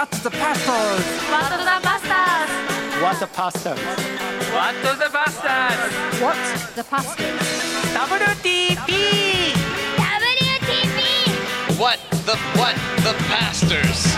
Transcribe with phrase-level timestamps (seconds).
[0.00, 1.04] What's the pastors?
[1.28, 2.52] What the Bastards
[3.02, 3.78] What the pastors?
[4.48, 6.38] What the Bastards What
[6.74, 7.40] the Pastors
[7.92, 8.88] WTP
[10.00, 10.98] WTP
[11.78, 14.16] What the what the pastors?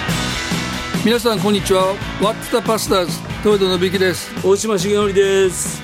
[1.05, 3.09] 皆さんこんにちは What's the Pastors
[3.43, 5.83] 東堂信之です大島重則です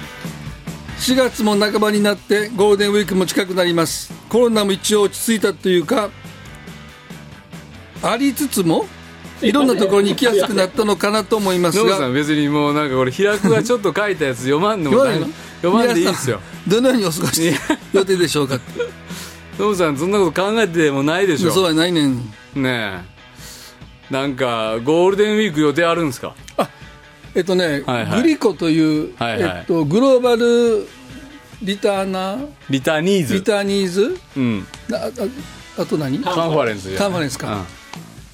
[0.98, 6.10] 4月も半ばになってゴールデンウィークも近くなりますコロナも一応落ち着いたというか
[8.04, 8.86] ありつつも
[9.42, 16.40] いろんなところに行きやすくなったのかなと思いますノブさがん別にもうなんかこれ開くがちょっと書いたやつ読まんでも大読まんでいいですよ。
[16.66, 17.52] どのようにお過ごし
[17.92, 18.58] 予定でしょうか？
[19.58, 21.50] ノブさんそんなこと考えてもないでしょ。
[21.50, 22.16] そうはないねん。
[22.54, 23.02] ね
[24.10, 24.12] え。
[24.12, 26.34] なんかゴールデンウィーク予定あるんですか？
[27.34, 28.22] えっとね、はいはい。
[28.22, 29.56] グリコという、はいはい。
[29.58, 30.86] えっと、グローバル
[31.62, 32.46] リターナー？
[32.70, 33.34] リターニーズ。
[33.34, 34.16] リターニーズ？
[34.36, 34.66] うん。
[34.92, 34.96] あ
[35.76, 36.18] ああと何？
[36.20, 37.64] カンファレンスカンファレンスか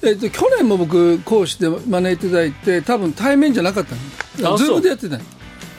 [0.05, 3.95] えっと、去年も僕講師で招いていただいて多分対面じゃなかった
[4.41, 4.53] の。
[4.53, 5.23] あズームでやってたの。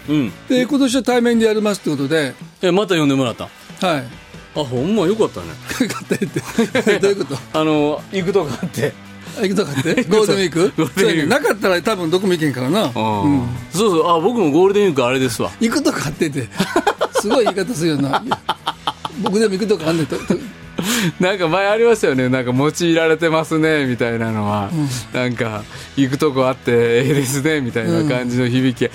[0.08, 2.34] うん、うん、で今年は対面でやりますってことで。
[2.62, 3.44] えまた呼んでもらった？
[3.86, 4.04] はい。
[4.56, 5.47] あほんまよかったね。
[5.80, 6.98] よかったって。
[6.98, 7.38] どういうこと？
[7.60, 8.92] あの行くとこあって。
[9.38, 9.94] あ行くとかって？
[10.08, 11.27] ゴールデンウィーク？
[11.28, 14.08] なかったら多分どこも行けんからな、うん、そうそう。
[14.08, 15.50] あ僕もゴールデンウィークあれですわ。
[15.60, 16.48] 行くとかってて。
[17.20, 18.22] すごい言い方するよな。
[19.22, 20.16] 僕でも行くとかあんねんと。
[20.16, 20.22] と
[21.20, 22.28] なんか前ありましたよね。
[22.28, 24.70] なんか用いられてますねみたいなのは、
[25.12, 25.64] なんか
[25.96, 28.91] 行くとこあってええですねみたいな感じの響き、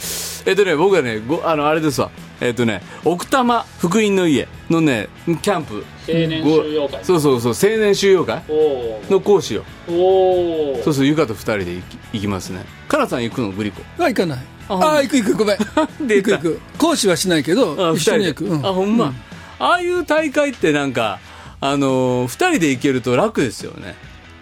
[0.45, 2.09] えっとね僕はねごあのあれですわ。
[2.39, 5.83] えっとね奥多摩福音の家のねキャンプ。
[6.07, 7.05] 青年収容会。
[7.05, 9.63] そうそうそう青年収容会おの講師よ。
[9.87, 10.83] おおー。
[10.83, 12.65] そうそうゆかと二人で行き行きますね。
[12.87, 14.39] かなさん行くのグリコは行かない。
[14.69, 15.57] あああ行く行くごめん。
[16.07, 16.59] 行く行く。
[16.77, 18.65] 講師はしないけどあ一緒に行く、うん。
[18.65, 19.13] あほんま、
[19.59, 21.19] ああいう大会ってなんか
[21.61, 23.95] あのー二人で行けると楽ですよね。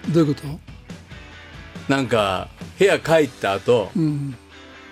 [0.09, 0.48] どういうこと？
[1.94, 4.35] なんか部屋帰った後、うん。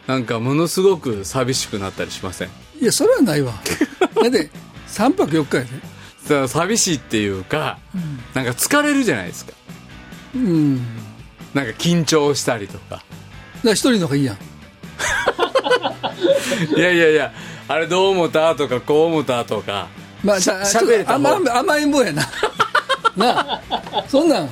[0.07, 2.49] なんかものすごく寂しくなったりしません？
[2.81, 3.53] いやそれはないわ。
[4.21, 4.49] だって
[4.87, 5.69] 3泊4日やで。
[6.29, 7.79] だから寂しいっていうか、
[8.33, 9.53] なんか疲れるじゃないですか。
[10.35, 10.75] うん。
[11.53, 13.01] なんか緊張したりとか。
[13.63, 14.37] 一人の方がいいやん。
[16.75, 17.33] いやいやいや
[17.67, 18.53] あれどう思った？
[18.55, 19.43] とかこう思った？
[19.45, 19.87] とか
[20.21, 21.35] しゃまあさ喋れた方。
[21.37, 22.23] 甘甘えん坊やな。
[23.15, 24.03] なあ。
[24.07, 24.49] そんなん。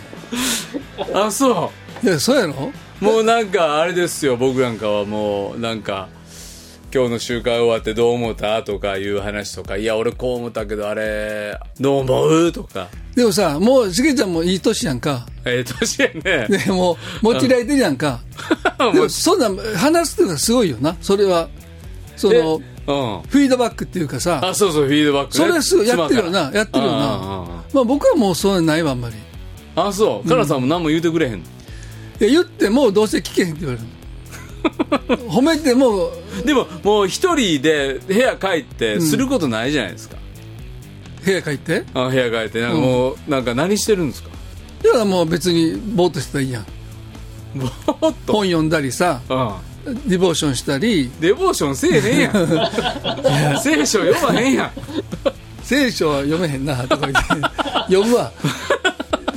[1.13, 1.71] あそ
[2.03, 2.71] いやそうやろ？
[3.01, 4.37] うもうなんかあれですよ。
[4.37, 6.07] 僕なんかはもうなんか
[6.93, 9.77] 今日の集会終わってどう思ったとかいう話とか。
[9.77, 12.51] いや俺こう思ったけどあれどう思う？
[12.51, 12.87] とか。
[13.15, 15.25] でもさもうしげちゃんもいい年やんか。
[15.45, 16.09] ええ年や
[16.47, 16.57] ね。
[16.65, 18.19] でもう持ちられてるやんか。
[18.93, 20.95] でもそんなん話すっていうのがすごいよな。
[21.01, 21.47] それは。
[22.17, 27.15] そのうんフィードバックっていうかさあそうそうフィードバック、ね、それはすごいやってるよなやってるよな。
[27.15, 27.47] うんうんうん。
[27.73, 29.15] まあ僕はもうそういうのないわあんまり。
[29.15, 29.17] い
[29.75, 30.29] あそう。
[30.29, 31.37] かなさんも何も言うてくれへんの、
[32.19, 33.87] や言ってもどうせ聞けへんって言われる
[35.29, 36.11] 褒めても
[36.45, 40.15] でももう一人で部屋帰ってすることないじゃないですか、
[41.23, 41.83] 部屋帰って？
[41.93, 42.61] あ部屋帰って。
[42.61, 44.29] なんかもう、なんか何してるんですか？
[44.83, 46.65] いやもう別にぼーっとしてたらいいやん。
[47.55, 49.21] ぼーっと、本読んだりさ。
[49.29, 49.51] うん、
[49.85, 51.11] ディボーションしたり。
[51.19, 52.29] デボーションせえへんや
[53.55, 53.59] ん。
[53.61, 54.71] 聖書読まへんやん。
[55.63, 56.75] 聖書は読めへんな。
[56.87, 57.19] とか言って。
[57.87, 58.31] 読むわ。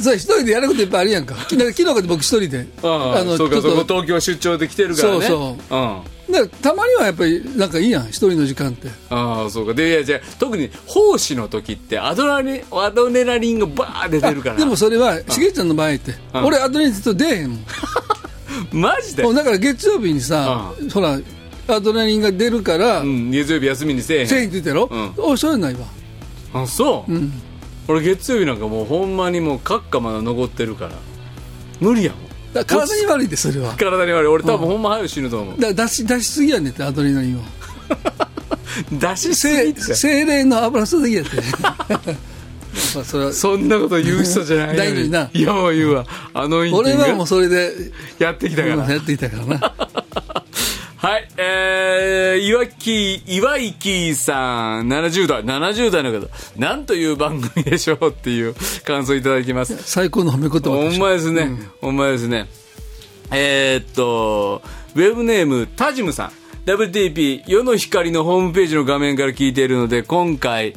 [0.00, 1.34] それ一人でやることいっぱいあるやんか。
[1.34, 2.66] 昨日から僕一人で。
[2.82, 5.26] ああそうかそうか東京出張で来てるからね。
[5.26, 5.78] そうそう。
[5.78, 8.08] んだからたまにはやっぱりなんかいいやん。
[8.08, 8.88] 一人の時間って。
[9.10, 9.74] ああそうか。
[9.74, 14.56] でいやじゃあ特に奉仕の時ってアドラリアドレナリンがバー出てるから。
[14.56, 17.64] でもそれはしげちゃんの場合ってうん俺アドレナリンと出えへんもん
[18.72, 19.22] マジで？
[19.34, 21.18] だから月曜日にさほら
[21.68, 24.26] アドレナリンが出るからうん月曜日休みにせえへん。
[24.28, 24.88] せえへんって言ったやろ？
[24.90, 25.12] うん。
[25.18, 25.80] おいそういうのないわ。
[26.54, 27.32] あそう、うん。
[27.88, 30.92] 俺月曜日なんかもうほんまにもうカッカまだ残ってるから。
[31.80, 32.18] 無理やも
[32.60, 32.64] ん。
[32.64, 34.28] 体に悪いでそれは体に悪い。
[34.28, 37.42] 俺多分ほんま早く死ぬと思う、ら出し出しすぎやねんってアドレナリンを。
[38.92, 39.94] 出しす精ぎって。
[39.94, 41.36] 精霊の油注ぎやって
[42.94, 45.30] まあそれはそんなこと言う人じゃないの大事にな。
[45.32, 46.06] いやもう言うわ。
[46.34, 47.72] あの俺はもうそれで
[48.18, 49.74] やってきたから、うんやってきたからな。
[50.98, 56.26] はい、えー、岩木、岩井木さん、70代、70代の方、
[56.56, 59.76] なんという番組でしょうっていう感想いただきます。
[59.84, 62.48] 最高の褒め言葉ほんまですね、ほんまですね。
[63.30, 64.60] えーっと、
[64.96, 66.32] ウェブネーム、タジムさん。
[66.66, 70.74] WTP、世の光のホームページの画面から聞いているので、今回、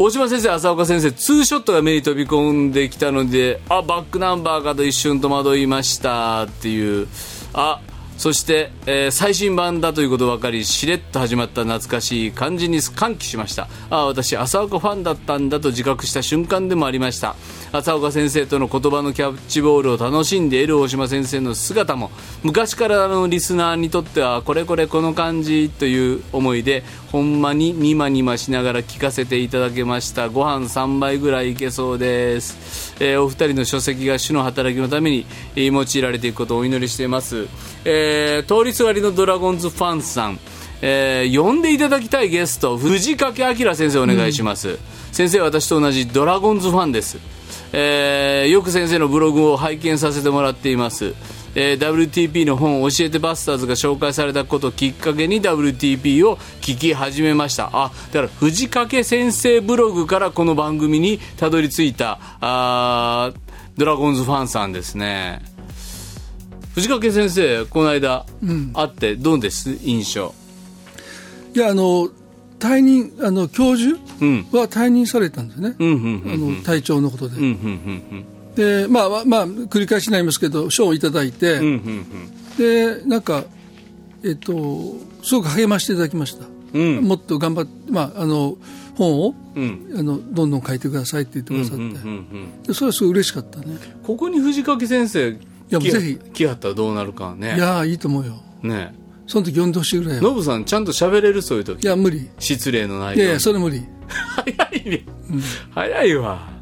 [0.00, 7.08] 大島先生、浅岡先生、ツーショットが目に飛び込んできたので、あ、バックナンバーかと一瞬戸惑いましたっていう、
[7.52, 7.80] あ、
[8.18, 13.68] そして、えー最新版だということばかりしれっと始まった懐かしい感じに歓喜しました。
[13.90, 17.36] ああ私浅岡ファンだったんだと自覚した瞬間でもありました。
[17.70, 22.10] 浅岡先生との言葉のキャッチボールを楽しんでいる大島先生の姿も
[22.42, 30.28] 昔からのリスナーにとってはこれこれこの感じという思いでほんまにニマニマしながら聞かせていただけました。
[30.28, 35.26] ご飯3杯ぐらいいけそうです、えーお二人の書籍が主の働きのために
[35.56, 37.46] 用いられていくことをお祈りしています、
[37.84, 40.38] えー通りすがりのドラゴンズファンさん。
[40.80, 44.78] えー呼んでいただきたいゲスト藤掛明先生お願いします、
[45.10, 47.18] 先生私と同じドラゴンズファンです、
[47.72, 51.14] えーよく先生のブログを拝見させてもらっています。
[51.54, 57.70] えー WTP の本「教えてバスターズ」が紹介されたことをきっかけに WTP を聞き始めました。
[57.72, 63.38] あだから藤掛先生ブログからこの番組にたどり着いたあー
[63.76, 65.40] ドラゴンズファンさんですね。
[66.74, 68.24] 藤掛先生この間
[68.74, 69.76] 会ってどうです？
[69.82, 70.34] 印象。
[71.54, 72.08] いやあの
[72.60, 74.46] 退任あの教授うん。
[74.52, 82.56] は退任されたんですね、うん体調のことで、うんうんうんでまあまあまあ繰り返しになりますけど賞をいただいて、うんうんうん。
[82.56, 83.44] でなんか
[84.24, 87.02] えっとすごく励ましていただきました、うん。
[87.02, 88.56] もっと頑張って、まあ、あの
[88.96, 89.94] 本をうん。
[89.96, 91.92] あのどんどん書いてくださいって言ってくださって、うんうんう
[92.60, 93.78] んでそれはすごい嬉しかったね。
[94.02, 95.38] ここに藤掛先生来
[95.70, 96.18] やぜひ。
[96.32, 97.56] 来はったらどうなるかね。
[97.56, 98.34] いやーいいと思うよ。
[98.62, 98.94] ね。
[99.26, 100.22] その時読んでほしいぐらいよ。
[100.22, 101.84] ノブさんちゃんと喋れるそういう時。
[101.84, 102.28] いや無理。
[102.38, 103.82] 失礼のないいやいやそれ無理。
[104.08, 105.04] 早いね、
[105.74, 106.57] 早いわ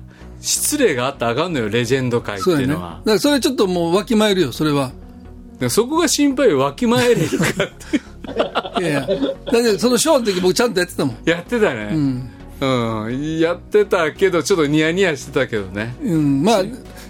[0.46, 4.93] 失礼があったらあかんのよレジェンド界ってそうやねだいうのはからそれちょっともうわきまえるよそれは。
[5.58, 9.16] でそこが心配よわきまえれるかっていやいやだっ
[9.50, 11.16] てその賞の時僕ちゃんとやってたもん。
[11.25, 11.90] やってたね。
[12.58, 15.94] うん、やってたけどちょっとニヤニヤしてたけどね。
[16.02, 16.62] うん、まあ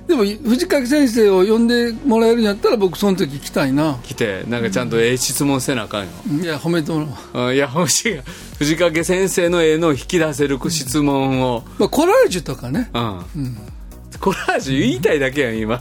[0.07, 3.99] でも藤掛先生を呼んでもらえるんやったら僕その時来たいな。
[4.05, 6.11] 来てなんかちゃんとええ質問せなあかんよ、
[6.43, 8.21] いや褒めてもらおう、うんいや欲しい
[8.59, 12.91] 藤掛先生のええのを引き出せる質問を、まあ、コラージュとかね。
[12.95, 13.57] うん、
[14.21, 15.81] コラージュ言いたいだけやん今。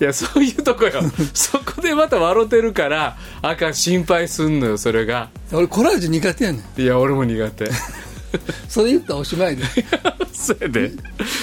[0.00, 1.00] いやそういうとこよ。
[1.32, 5.30] そこでまた笑ってるからあかん心配すんのよそれが。
[5.52, 6.80] 俺コラージュ苦手やねん。
[6.80, 7.70] いや俺も苦手
[8.68, 9.64] それ言ったらおしまい で
[10.32, 10.90] そやで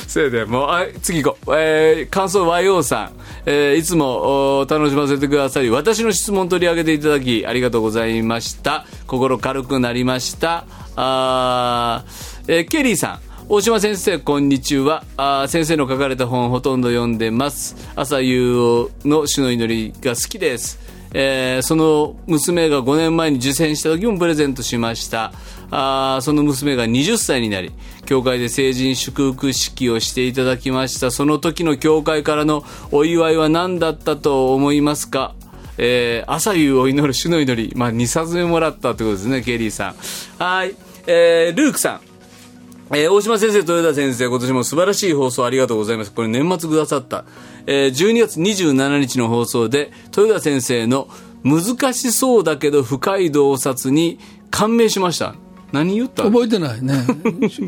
[0.07, 0.45] そやで。
[0.45, 3.11] もうあ次行こう、えー、感想 YO さん、
[3.45, 8.85] えーいつもお楽しませてくださり私の質問取り上げていただきありがとうございました。
[9.05, 10.65] 心軽くなりました。
[10.95, 13.27] あー、えーケリーさん。
[13.49, 15.05] 大島先生こんにちは。
[15.15, 17.77] あ先生の書かれた本ほとんど読んでます。
[17.95, 20.86] 朝夕の主の祈りが好きです。
[21.13, 25.33] えーその娘が5年前に受選した時もプレゼントしました。
[25.69, 27.71] あその娘が20歳になり
[28.05, 31.11] 教会で成人祝福式をしていただきました。
[31.11, 35.35] その時の教会からのお祝いは何だったと思いますか？
[35.77, 40.43] えー朝夕を祈る主の祈り、まあ、2冊目もらったということですねケリーさん。
[40.43, 40.75] はい、
[41.05, 42.06] えールークさん。
[42.91, 46.11] えー大島先生、豊田先生、今年も素晴らしい放送ありがとうございます。
[46.11, 47.25] これ年末くださった。
[47.65, 51.09] えー12月27日の放送で、豊田先生の
[51.43, 54.19] 難しそうだけど深い洞察に
[54.51, 55.35] 感銘しました。
[55.73, 56.23] 何言った？
[56.23, 56.93] 覚えてないね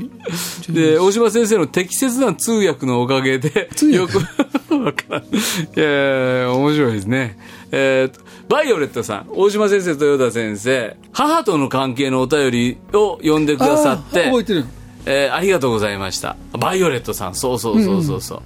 [0.70, 4.20] で、大島先生の適切な通訳のおかげで、よく、
[4.74, 5.24] わからん。
[5.24, 5.28] い
[5.76, 7.38] やいや面白いですね。
[7.72, 14.66] えーとバイオレットさん、大島先生と豊田先生、母との関係のお便りを読んでくださって、覚えてる
[15.12, 16.38] えーありがとうございました。
[16.54, 18.42] バイオレットさん、そうそうそうそうそう。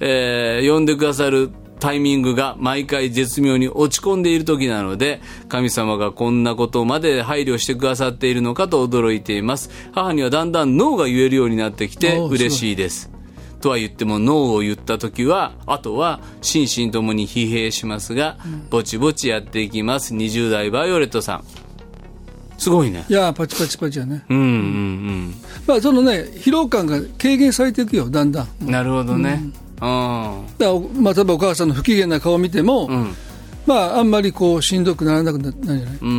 [0.00, 1.50] えー呼んでくださる
[1.80, 9.70] タイミングが毎回絶妙に落ち込んでいる時なので、神様がこんなことまで配慮してくださっているのかと驚いています。
[9.92, 13.10] 母にはだんだんノーが言えるようになってきて嬉しいです。
[13.60, 18.36] とは言ってもノーを言った時は、あとは心身ともに疲弊しますが、
[18.70, 20.14] ぼちぼちやっていきます。
[20.14, 21.44] 20代バイオレットさん。
[22.62, 23.04] すごいね。
[23.08, 25.34] いやパチパチパチやねうんうん
[25.66, 28.70] まあそのね疲労感が軽減されていくよだんだんうん。
[28.70, 29.42] なるほどね。
[29.80, 30.46] うん。
[30.58, 33.14] だまあ、例えばお母さんの不機嫌な顔を見ても、うん。
[33.66, 35.98] まあ、あんまりこうしんどくならなくなるんじゃない？
[36.00, 36.12] うんう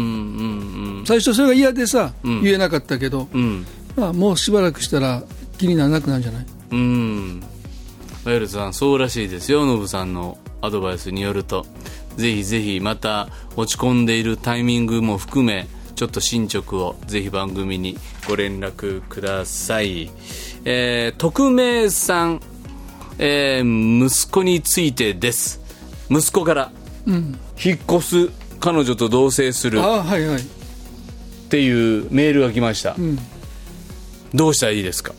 [1.01, 3.65] ん最初それが嫌でさ、ん言えなかったけど、うんうん
[3.97, 5.23] まあ、もうしばらくしたら
[5.57, 6.45] 気にならなくなるんじゃない？
[6.71, 7.43] うん
[8.25, 11.65] ワイルドさんそうらしいですよノブさんのアドバイスによると
[12.15, 15.67] ぜひぜひまた落ち込んでいるタイミングも含め
[16.03, 20.11] ちょっと進捗をぜひ番組にご連絡ください
[20.65, 22.41] えー、匿名さん、
[23.19, 25.61] えー息子についてです
[26.09, 26.71] 息子から
[27.07, 30.45] うん引っ越す彼女と同棲するああはいはいっ
[31.47, 33.17] ていうメールが来ました、ん
[34.33, 35.13] どうしたらいいですか？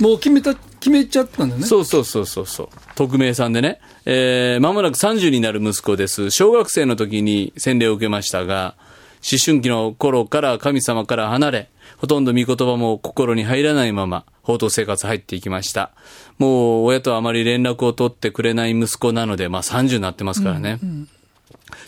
[0.00, 1.66] もう決めた決めちゃったんだよね。
[1.66, 2.68] そうそうそうそうそう。
[2.96, 3.78] 匿名さんでね。
[4.06, 6.30] えー、間もなく30になる息子です。
[6.30, 8.74] 小学生の時に洗礼を受けましたが、
[9.20, 15.90] 思春期の頃から神様から離れ、ほとんど御言葉も心に入らないまま、報道生活入っていきました。
[16.38, 20.78] もう、親とあまり連絡を取ってくれない息子なので、まあ30になってますからね。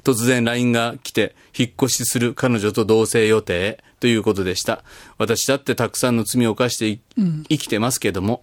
[0.03, 4.83] 突然 LINE が来て、引っ越しする彼女と同棲予定ということでした。
[5.19, 7.01] 私だってたくさんの罪を犯してい
[7.49, 8.43] 生きてますけども、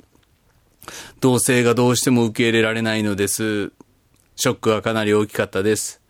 [1.20, 3.72] 同棲がどうしても受け入れられないのです。
[4.36, 6.02] ショックがかなり大きかったです。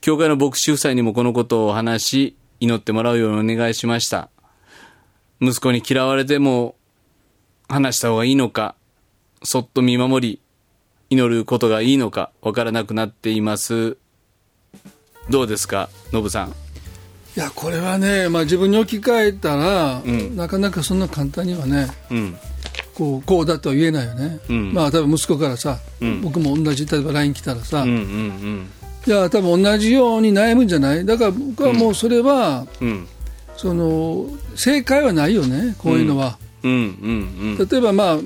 [0.00, 4.30] 教会の牧師夫妻にもこのことを話し、祈ってもらうようにお願いしました。
[5.40, 6.74] 息子に嫌われても
[7.68, 8.74] 話した方がいいのか、
[9.42, 10.40] そっと見守り、
[11.08, 13.96] 祈ることがいいのか、わからなくなっています。
[15.30, 16.48] どうですか、ノブさん。
[16.50, 16.52] い
[17.36, 22.36] や、これはね、まあ自分に置き換えたら、んなかなかそんな簡単にはね、うん。
[22.94, 24.40] こう、こうだとは言えないよね。
[24.48, 28.70] うんまあ多分息子からさ、ん僕も同じ、例えば LINE 来たらさ、うんうん
[29.10, 31.04] いや、多分同じように悩むんじゃない？
[31.04, 32.88] だから僕はもうそれは、うん。
[32.88, 33.08] うん。
[33.56, 36.38] その、正解はないよね、こういうのは。
[36.62, 37.68] うんうんうん。
[37.68, 38.18] 例えばまあ、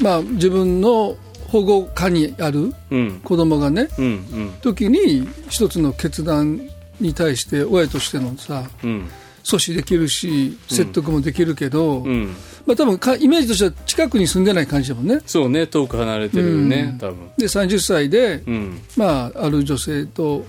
[0.00, 1.16] まあ自分の
[1.48, 3.20] 保護下にあるうん。
[3.22, 4.52] 子供がね、うんうん。
[4.62, 6.62] 時に一つの決断
[6.98, 9.10] に対して親としてのさうん。
[9.44, 12.34] 阻止できるし説得もできるけど、うん。
[12.66, 17.30] まあ多分かイメージとしては近くに住んでない感じだもんねそうね、遠く離れてるよね、うん多分。
[17.38, 18.80] で30歳で、うん。
[18.96, 20.44] まあ、ある女性と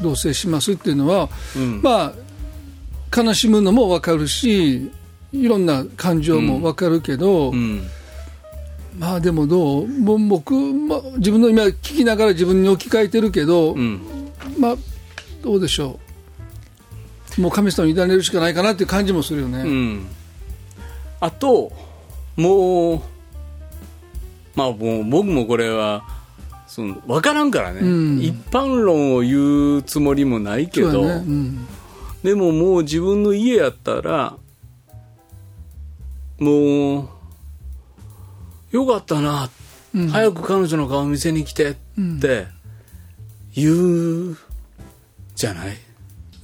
[0.00, 1.82] 同棲しますっていうのは、うん。
[1.82, 4.90] まあ悲しむのも分かるし
[5.32, 7.82] いろんな感情も分かるけど、うん。
[8.98, 9.88] まあでもどう？
[9.88, 14.00] もう僕、まあ、自分の今聞きながら自分に置き換えてるけど、うん。
[14.58, 14.76] まあ
[15.42, 15.98] どうでしょ
[17.38, 17.40] う？
[17.40, 20.06] もう神様に委ねるしかないかなっていう感じもするよね、うん。
[21.20, 21.72] あと、
[22.36, 23.00] もう、
[24.54, 26.04] まあもう僕もこれは、
[26.66, 28.20] その分からんからね、うん。
[28.20, 31.08] 一般論を言うつもりもないけど、ね。
[31.08, 31.66] うん。
[32.22, 34.36] でももう自分の家やったら
[36.38, 37.08] もう
[38.72, 39.48] よかったな、
[39.94, 40.08] うん。
[40.08, 41.74] 早く彼女の顔見せに来てっ
[42.20, 42.46] て
[43.54, 44.36] 言う
[45.34, 45.76] じゃない、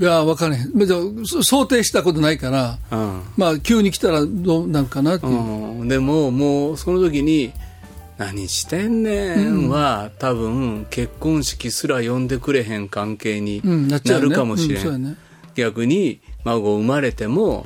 [0.02, 3.22] いや分からへん想定したことないからうん。
[3.36, 7.52] まあ急に来たらどうなんかなっていう、うん、でももうその時に
[8.18, 14.30] 「何してんねん」は、多分結婚式すら呼んでくれへん関係にうんなっちゃうよね。
[14.30, 15.16] なるかもしれん、うんそうやね。
[15.54, 17.64] 逆に孫生まれても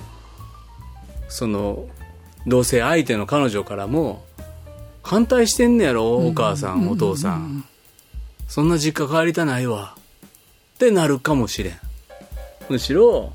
[1.30, 1.86] その
[2.46, 4.22] 同性相手の彼女からも
[5.02, 7.64] 反対してんねやろお母さん、お父さん、
[8.46, 9.94] そんな実家帰りたないわ。
[10.74, 11.85] ってなるかもしれん
[12.68, 13.32] むしろ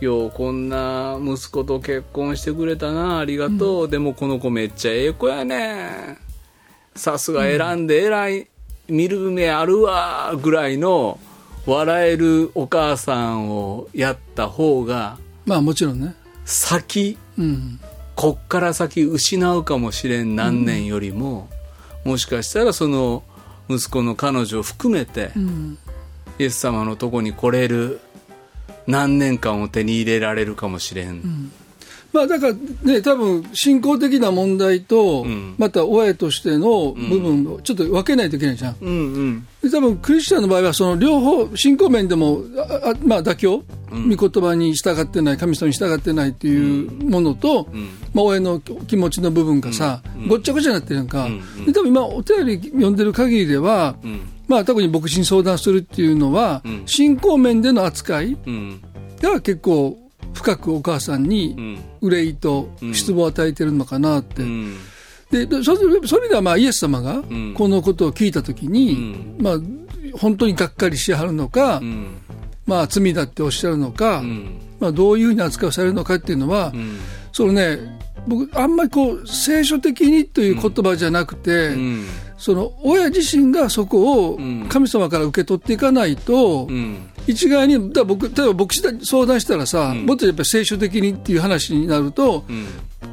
[0.00, 6.18] ようこんな息子と結婚してくれたなありがとう、でもこの子めっちゃええ子やね
[6.94, 8.48] さすが選んで偉い、
[8.88, 11.18] 見る目あるわぐらいの
[11.66, 16.14] 笑えるお母さんをやった方がまあもちろんね。
[16.44, 17.80] 先うん。
[18.14, 21.48] こっから先失うかもしれん何年よりも、
[22.04, 23.22] もしかしたらその
[23.68, 25.78] 息子の彼女を含めて、うん。
[26.38, 28.00] イエス様のとこに来れる
[28.86, 31.50] 何年間を手に入れられるかもしれん、
[32.12, 35.54] まあだからね多分信仰的な問題と、ん。
[35.58, 38.94] また親としての部分をちょっと分けないといけないじゃん、うんう
[39.30, 39.46] ん。
[39.62, 42.42] で多分クリスチャンの場合はその両方信仰面でも
[42.84, 47.68] ああまあ妥協、御言葉に従ってない神様に従ってないっていうものと、
[48.12, 51.28] まあ、親の気持ちの部分がさ、ごっちゃごちゃになってるやんか、
[51.64, 53.96] で多分今お便り読んでる限りでは、
[54.48, 58.82] まあ特に牧師に相談するっていうのは、信仰面での扱いうん。
[59.20, 59.98] が結構
[60.34, 61.84] 深くお母さんにん。
[62.00, 64.76] 憂いと失望を与えてるのかなって、うん。
[65.30, 67.54] ででそれそれではまあイエス様がん。
[67.54, 69.58] このことを聞いたときに、まあ、
[70.18, 72.18] 本当にがっかりしはるのか、うん。
[72.66, 74.60] まあ、罪だっておっしゃるのか、ん。
[74.78, 76.98] まあ、どういうふうに扱いされるのかっていうのは、ん。
[77.32, 77.78] そのね
[78.26, 82.06] 僕あんまりこう聖書的にという言葉じゃなくて、うん
[82.42, 84.66] その親自身がそこをん。
[84.68, 87.08] 神様から受け取っていかないと、うん。
[87.28, 92.66] 一概にだ僕例えば牧師だ相談したらさ、もっとやっぱり聖書的にっていう話になると、うん。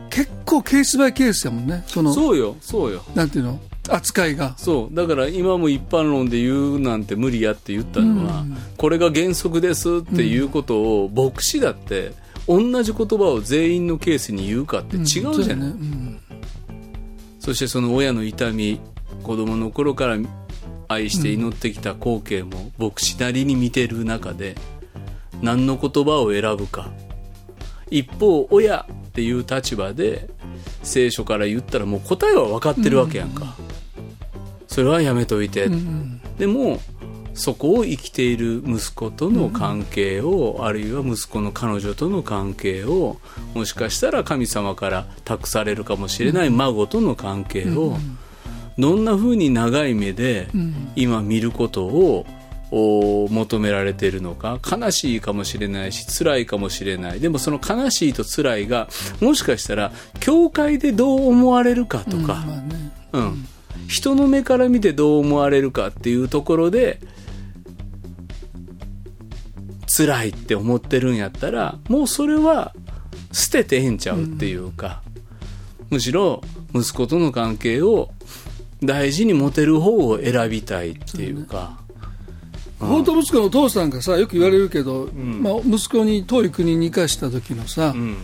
[0.09, 1.83] 結構ケースバイケースやもんね。
[1.85, 3.03] そのそうよそうよ。
[3.13, 3.59] なんていうの？
[3.87, 4.55] 扱いが。
[4.57, 4.95] そう。
[4.95, 8.43] だから今も一般論で言うなんて無理やって言ったのは、
[8.77, 12.13] これが原則ですっていうことを牧師だって
[12.47, 15.73] 同じ言葉を全員のケースに言うかって違うじゃない、
[17.39, 18.81] そしてその親の痛み
[19.23, 20.17] 子供の頃から
[20.87, 24.55] 愛して祈ってきた光景も牧師なりに見てる中で
[25.41, 26.91] 何の言葉を選ぶか。
[27.91, 30.29] 一方親っていう立場で
[30.83, 33.55] 聖書から言ったらもう答えは分かってるわけやんか、
[34.67, 35.69] それはやめといて、
[36.37, 36.79] でも
[37.33, 43.17] そこを生きている息子との関係を、あるいは息子の彼女との関係を
[43.55, 47.97] もしかしたら神様から託されるかもしれない孫との関係を、
[48.79, 50.47] どんなふうに長い目で
[50.95, 52.25] 今見ることを
[52.71, 54.59] お求められているのか。
[54.65, 57.19] 悲しいかもしれないし辛いかもしれない。
[57.19, 58.87] でもその悲しいと辛いが
[59.21, 62.91] もしかしたら教会でどう思われるかとか、まあね。
[63.11, 63.45] うん、
[63.87, 67.01] 人の目から見てどう思われるかっていうところで
[69.87, 72.73] 辛いって思ってるんやったらもうそれは
[73.31, 75.01] 捨ててええんちゃうっていうか、
[75.89, 76.41] むしろ
[76.73, 78.11] 息子との関係を
[78.83, 81.77] 大事に持てる方を選びたいっていうか。
[82.79, 88.17] 本当息子のお父さんがさよく言われるけど、まあ、息子に遠い国に行かした時のさ、うん、ま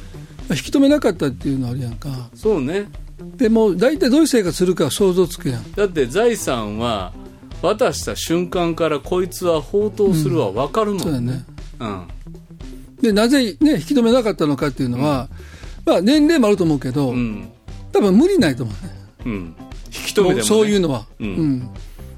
[0.52, 2.30] あ引き止めなかったっていうのあるやんか。
[2.34, 2.88] そうね。
[3.36, 5.72] でも大体どういう生活するか想像つくやん。
[5.74, 7.14] だって財産は
[7.62, 11.44] 渡した瞬間からこいつは放蕩するは分かるもん、そうやね。
[11.80, 12.08] うん。
[13.02, 15.28] でなぜ、ね、引き止めなかったのかっていうのは、
[15.86, 17.50] まあ、年齢もあると思うけど、うん。
[17.92, 18.92] 多分無理ないと思うね。
[19.26, 19.56] うん。
[19.60, 19.65] 引
[20.00, 21.28] き止めても、ね、そういうのは、うん。
[21.28, 21.70] うん。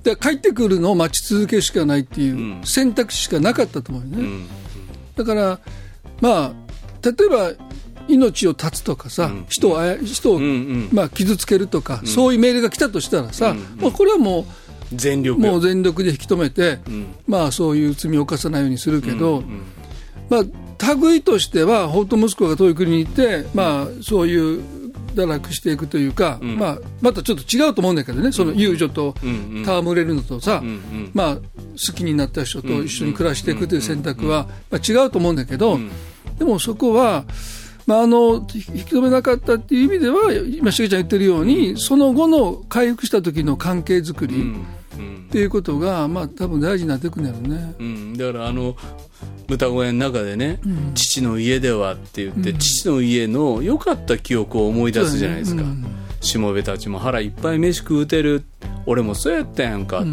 [0.03, 2.61] で帰ってくるのを待ち続けるしかないっていううん。
[2.63, 4.47] 選択肢しかなかったと思うよね、うん。
[5.15, 5.59] だから
[6.21, 6.51] まあ
[7.03, 7.51] 例えば
[8.07, 9.45] 命を絶つとかさ、うん。
[9.49, 13.81] 人をあや人を、まあ、傷つけるとか、そういう命令が来たとしたらさ、うん。
[13.81, 14.45] まあ、これはも
[14.93, 15.39] 全力。
[15.39, 17.07] もう全力で引き止めて、うん。
[17.27, 19.63] まあ、そういう罪を犯さないようにするけど、うん
[20.29, 24.61] まあ、類としては本当息子が遠い国に行って、まあ、そういう
[25.17, 26.57] 堕落していくというか、ん。
[26.57, 29.15] まあ、またちょっと違うと思うんだけどねその遊女と
[29.65, 31.11] 戯れるのとさ、うんうん。
[31.13, 35.89] まあ、好きになった人と一緒に暮らしていくという選択は、まあ、違うと思うんだけど、ん。
[36.37, 37.25] でもそこは、
[37.87, 44.55] まあ、あの引き止めなかったっていう意味では今しげちゃん言ってるようにその後の回復した時の関係づくり
[45.27, 47.75] っていうことが、まあ、多分大事になってくるんだろうね。
[47.79, 48.75] うん、だからあの
[49.49, 50.59] 歌声の中でね、
[50.93, 55.85] 父の家ではって言って、父の家の良かった記憶を思い出すじゃないですか、うん。
[56.21, 58.43] しもべたちも腹いっぱい飯食うてる
[58.85, 60.03] 俺もそうやったやんか、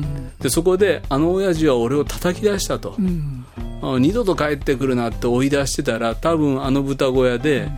[0.40, 3.44] でそこであの親父は俺を叩き出したと、うん。
[3.82, 7.68] あ二度と帰ってくるなって追い出してたら多分あの豚小屋で、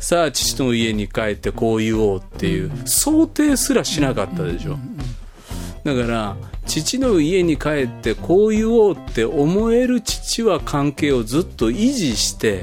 [0.00, 4.78] さあ父の家に帰ってこう言おうっていう、想定すらしなかったでしょ、
[5.84, 6.36] だから
[6.68, 12.62] 父の家に帰ってこう言おうって思える父は関係をずっと維持して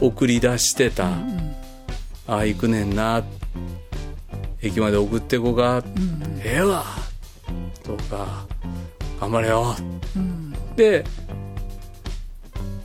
[0.00, 1.08] 送り出してた、
[2.28, 3.24] ああ行くねんな。
[4.62, 5.82] 駅まで送ってこが、
[6.44, 6.84] ええわ。
[7.82, 8.46] とか
[9.18, 9.74] 頑張れよ、
[10.76, 11.04] で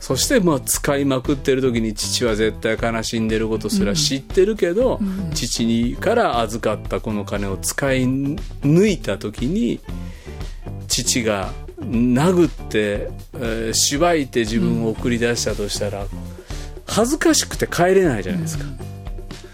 [0.00, 5.00] そしてまあ使いまくってる時に父は絶対悲しんでることすら知ってるけど、
[5.34, 9.80] 父にから預かったこの金を使い抜いた時に
[10.86, 16.06] 父が殴って、えーしばいて自分を送り出したとしたら
[16.86, 18.64] 恥ずかしくて帰れないじゃないですか。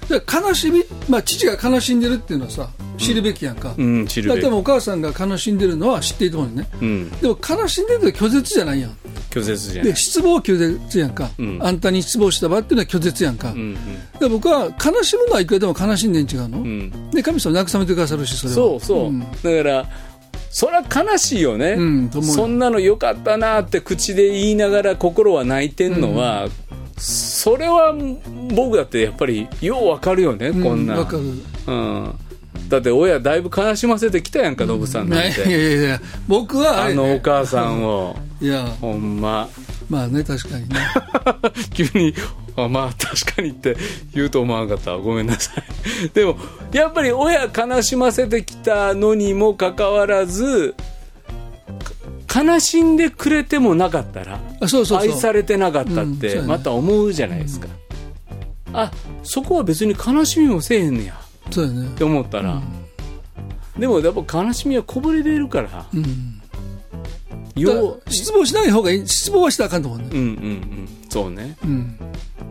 [0.08, 2.68] で悲しみ、まあ、父が悲しんでるっていうのはさ
[2.98, 4.46] 知るべきやんか、うん、知るべき。
[4.46, 6.68] お母さんが悲しんでるのは知っていると思うね。
[6.80, 8.96] うん、でも悲しんでるのは拒絶じゃないやん。
[9.30, 9.96] 拒絶じゃなでい。
[9.96, 11.58] 失望は拒絶やんか、ん。
[11.62, 13.76] あんたに失望した場っていうのは拒絶やんか、うん
[14.20, 16.64] で僕は悲しむのはいくらでも悲しんでん違うの、うん。
[16.64, 18.54] うん、で神様慰めてくださるしそれは。
[18.54, 19.20] そうそう、ん。
[19.20, 19.88] だから
[20.54, 26.48] そりゃ悲しいよね、うんそんなの良かったなって口で言いながら心は泣いてんのは、
[26.98, 27.94] それは
[28.54, 30.94] 僕だってやっぱりようわかるよね、こんな。
[30.94, 31.22] わかる。
[31.66, 32.14] うん、
[32.68, 38.14] だって親だいぶ悲しませてきたやんかノブさんなんて、 やいやいや僕はあのお母さんを。
[38.38, 38.66] いや。
[38.80, 39.48] ほんま。
[39.88, 40.76] まあね確かにね。
[41.72, 42.14] 急に
[42.56, 43.76] あまあ確かにって
[44.14, 45.64] 言うと思わなかったごめんなさい。
[46.12, 46.36] でも
[46.72, 50.74] やっぱり親悲しませてきたのにもかかわらず
[52.26, 57.68] か悲しんでくれてもなかったら愛されてなかったってまた思うじゃないですか、
[58.72, 58.90] あ
[59.22, 61.20] そこは別に悲しみもせえへんねや。
[61.50, 61.86] そうやね。
[61.86, 62.60] って思ったら、
[63.78, 66.40] でもやっぱ悲しみはこぼれているから、うん。
[67.54, 69.06] よ失望しない方がいい。
[69.06, 70.08] 失望はしたらあかんと思うね。
[70.12, 71.56] うんうんうんそうね。
[71.62, 71.98] うん。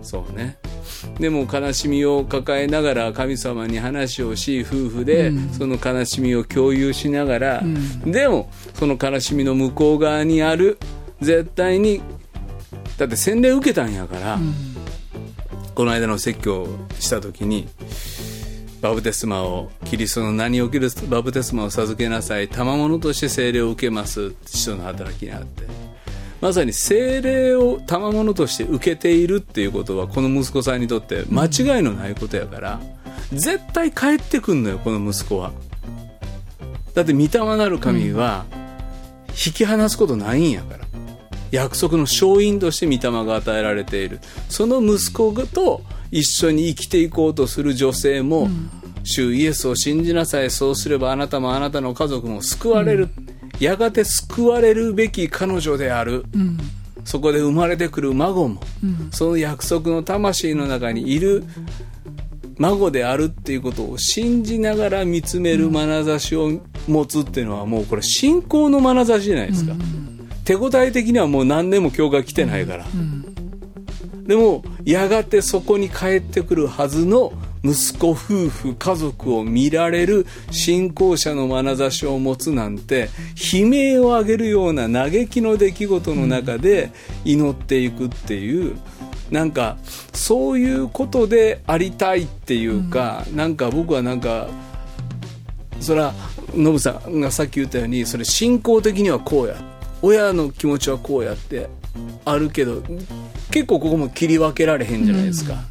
[0.04, 0.60] そうね。
[1.19, 5.50] でも悲しみを抱えながら神様に話をし夫婦でうん。
[5.50, 8.12] その悲しみを共有しながら、ん。
[8.12, 10.78] でもその悲しみの向こう側にある
[11.21, 12.04] 絶対に
[13.00, 14.38] だって洗礼受けたんやから、
[15.74, 16.67] この間の説教を
[17.00, 17.67] した時に
[18.80, 22.47] バプテスマをキリストの名におけるバプテスマを授けなさい。
[22.47, 24.26] 賜物として聖霊を受けます。
[24.26, 25.65] って使徒の働きにあって
[26.42, 32.82] まさに聖霊を賜物として受けているっていうことはこの息子さんにとって間違いのないことやから
[33.32, 35.52] 絶対帰ってくんのよこの息子は。
[36.94, 38.46] だって御霊なる神は
[39.30, 40.86] 引き離すことないんやから。
[41.52, 44.20] 約束の勝因として御霊が与えられている。
[44.50, 48.50] その息子と一緒に生きていこうとする女性も、
[49.04, 53.10] 主イエスを信じなさいそうすればあなたもあなたの家族も救われる、
[53.62, 56.26] やがて救われるべき彼女である、
[57.06, 58.62] そこで生まれてくる孫も、
[59.12, 61.43] その約束の魂の中にいる
[62.58, 69.76] 孫であるっていうことを信じながら見つめる眼差しを持つっていうのはもうこれ信仰の眼差しじゃないですか、
[70.43, 72.86] 手応え的にはもう何年も教会来てないから、
[74.26, 77.32] でもやがてそこに帰ってくるはずの
[77.63, 83.10] 息子夫婦家族を見られる信仰者の眼差しを持つなんて
[83.54, 86.91] 悲鳴を上げるような嘆きの出来事の中で
[87.24, 88.78] 祈っていくっていう
[89.30, 89.78] なんか
[90.13, 94.50] そういうことでありたいっていうか、なんか僕はなんか
[95.80, 96.13] それは
[96.54, 99.56] ノブさんがさっき言ったようにそれ信仰的にはこうや
[100.02, 101.69] 親の気持ちはこうやって
[102.26, 102.84] あるけど
[103.52, 105.62] 結構ここも切り分けられへんじゃないですか、だ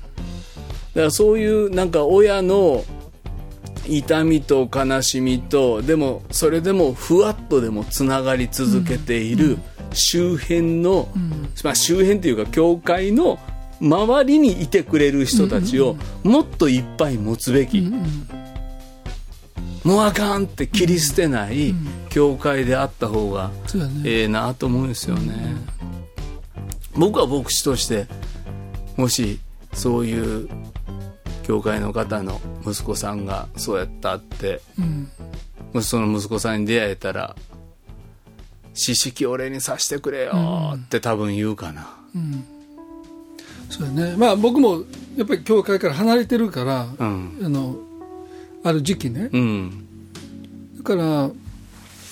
[0.94, 2.84] からそういうなんか親の
[3.86, 9.58] 痛みと悲しみとでもそれでもふわっとでもつながり続けている
[9.92, 11.08] 周辺の、
[11.64, 13.38] まあ、周辺というか教会の
[13.80, 17.80] 周りにいてくれる人たちをもっといっぱい持つべき、
[19.84, 21.74] もうあかんって切り捨てない
[22.10, 23.50] 教会であった方が
[24.04, 25.56] ええなと思うんですよね。
[26.94, 28.06] 僕は牧師として
[28.96, 29.40] もし
[29.72, 30.48] そういう
[31.42, 34.60] 教会の方の息子さんがそうやったって、
[35.72, 37.36] もしその息子さんに出会えたら
[38.74, 41.88] 「知識俺にさしてくれよ」って多分言うかな。
[43.68, 44.16] そうやね。
[44.16, 44.82] まあ僕も
[45.16, 47.38] やっぱり教会から離れてるから、うん。
[47.42, 47.76] あの
[48.62, 49.30] ある時期ね。
[49.32, 49.86] うん。
[50.78, 51.30] だから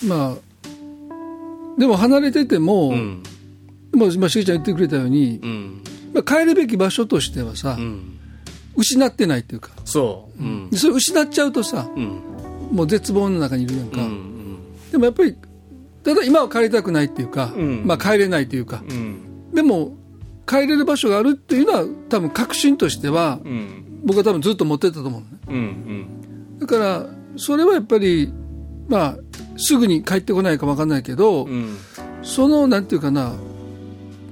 [0.05, 0.37] まあ
[1.79, 3.23] でも離れてても、うん。
[3.91, 8.19] でも今しげちゃん言ってくれたように、うんまあ、帰るべき場所としてはさ、うん。
[8.77, 9.71] 失ってないっていうか。
[9.85, 10.43] そう。
[10.43, 10.71] うん。
[10.71, 12.21] でそれ失っちゃうとさうん。
[12.73, 14.35] もう絶望の中にいるやんか、うん
[14.93, 15.37] でもやっぱり
[16.03, 17.87] ただ今は帰りたくないっていうか、うん。
[17.87, 19.53] まあ帰れないというか、うん。
[19.53, 19.97] でも
[20.47, 24.01] 帰れる場所があるっていうのは多分確信としてはうん。
[24.05, 25.27] 僕は多分ずっと持ってたと思うのね。
[25.49, 26.59] うんうん。
[26.59, 28.33] だからそれはやっぱり
[28.89, 29.17] まあ
[29.57, 31.77] すぐに帰ってこないか分かんないけど、うん。
[32.23, 33.33] そのなんていうかな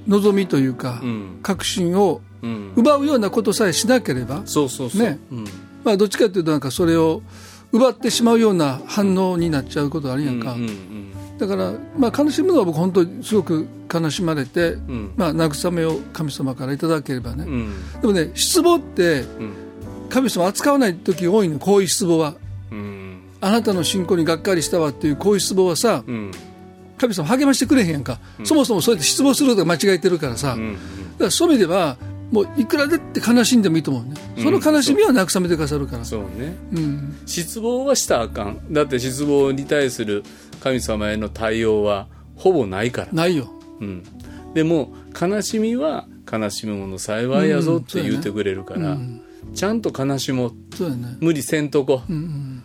[0.07, 1.39] 望みというか、うん。
[1.43, 2.73] 確信をうん。
[2.75, 5.19] 奪うようなことさえしなければ、ね。
[5.31, 5.45] うん。
[5.83, 7.21] まあ、どっちかというとなんかそれを
[7.71, 10.55] 奪ってしまうような反応になっちゃうことあるやんか、
[11.37, 15.13] だから、まあ、悲しむのは僕本当にすごく悲しまれて、ん。
[15.15, 18.01] まあ、慰めを神様からいただければね、うん。
[18.01, 19.53] でもね失望ってうん。
[20.09, 22.35] 神様扱わない時多いのこういう失望は。
[22.71, 23.19] うん。
[23.41, 26.31] あなたの信仰にがっかりしたわっていうこういう失望はさうん
[26.97, 30.79] 神様励ましてくれへんやんか、そもそもそうやって失望することが間違えてるからさ、うんだ
[31.19, 31.97] からそういう意味では
[32.31, 34.15] もういくらでって悲しんでもいいと思うね。
[34.37, 36.55] その悲しみは慰めてくださるから、そうね。
[36.73, 37.17] うん。
[37.25, 38.73] 失望はしたらあかん。
[38.73, 40.23] だって失望に対する
[40.59, 43.49] 神様への対応はほぼないから、ないよ。
[43.79, 44.03] うん、
[44.53, 48.97] でも悲しみは悲しむもの幸いやぞって言ってくれるから、
[49.53, 50.53] ちゃんと悲しもう。
[50.75, 51.17] そうやね。
[51.21, 52.56] 無理せんとこ、うんうん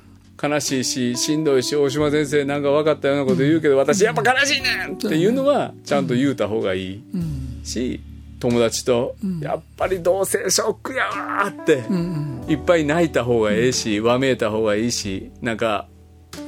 [0.43, 7.61] 悲しいししんどいし大島先生なんか分かったようなこと言うけど、私やっぱ悲しいねんっていうのはちゃんと言うた方がいいうん。
[7.65, 8.01] し
[8.41, 15.87] 友達と「やっぱり同性ショックやわ」ってうんうんいっぱい泣いた方がええしわめいた方がいいしなんか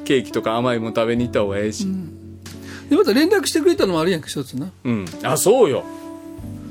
[0.05, 1.87] ケーキとか甘いもん食べに行った方がええし。
[2.91, 4.71] でまた連絡してくれたのもあるやんか一つな。
[4.85, 5.85] うん、あそうよ。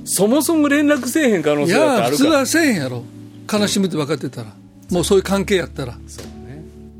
[0.05, 2.05] そもそも連絡せえへん可能い性だってあるから。
[2.05, 3.03] や普通はせえへんやろ。
[3.51, 4.53] 悲しむって分かってたら。
[4.91, 5.97] もうそういう関係やったら。
[6.07, 6.25] そう。
[6.25, 6.32] ね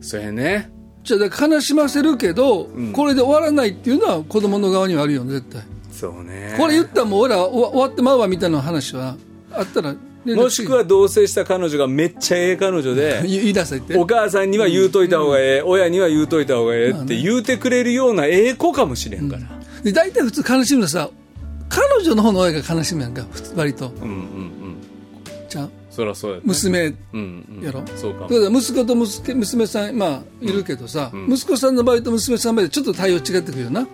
[0.04, 0.70] そうやね。
[1.04, 5.64] じゃあ悲しませるけど、これで終わらないっていうのは子供の側にはあるよね絶対。
[5.92, 6.56] そうね。
[6.58, 9.16] これ言ったらもう俺ら終わってまうわみたいな話は
[9.52, 13.98] あったらもしくは同棲した彼女がめっちゃええ彼女で 言い言いなさいって。
[13.98, 19.42] お母さんには言うといた方がええ、親には言うといた方がええって言うてくれるようなええ子かもしれんから、
[19.84, 21.10] で大体普通悲しむのさ
[21.70, 23.92] 彼女の方の親が悲しむやんか割と。
[24.02, 24.76] うん、うんうん。
[25.50, 26.44] じゃあそりゃそうやね。
[26.46, 27.64] 娘うんうん。
[27.64, 27.84] やろ？
[27.96, 28.30] そうかも。
[28.30, 33.88] だから息子と娘娘さんまあいるけどさ、息子さんの場合と娘さんの場合でちょっと対応違ってくるよな。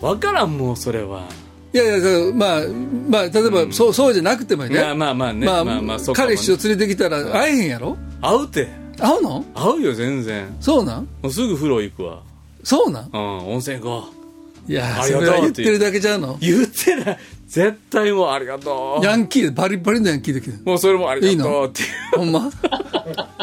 [0.00, 1.28] 分からんもうそれは。
[1.72, 2.60] いやいやまあ
[3.08, 4.94] まあ例えば、そうそうじゃなくてもいいね。
[4.94, 5.46] まあまあね。
[5.46, 6.04] まあまあまあね。
[6.14, 7.96] 彼氏を連れてきたら会えへんやろ？
[8.20, 8.68] 会うて。
[8.98, 9.44] 会うの？
[9.54, 10.54] 会うよ全然。
[10.60, 11.08] そうなん？
[11.22, 12.22] もうすぐ風呂行くわ。
[12.62, 13.10] そうなん？
[13.12, 14.23] うん温泉行こう
[14.66, 16.38] いやそれは言ってるだけじゃうの？
[16.40, 17.18] 言ってない。
[17.46, 19.04] 絶対もうありがとう。
[19.04, 21.88] ヤンキーでバリバリのヤンキーできるもうそれもありがとうっていう。
[22.18, 22.50] ほんま？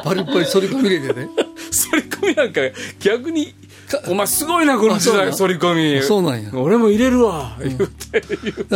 [0.03, 1.29] パリパリ反り込み入れてね。
[1.91, 2.61] 反り込みなんか
[2.99, 3.53] 逆に
[4.07, 6.03] お前すごいなこの時代あ反り込み。
[6.03, 6.51] そうなんや。
[6.53, 8.23] 俺も入れるわ言って。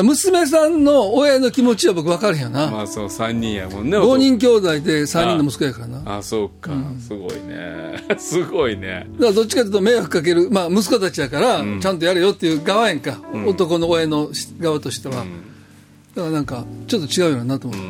[0.01, 5.99] 娘さんの親の気持ちは僕分かるんやな、まあそう3人やもんね5人兄弟で3人の息子やからな。
[5.99, 8.03] だかあそうか、すごいね。
[8.17, 9.07] すごいね。
[9.19, 15.25] らどっちかというと迷惑かける、まあ、息子たちやから、ちゃんとやれよっていう側やんか、男の親の側としては、だか
[16.15, 17.81] らなんかちょっと違うよなと思う、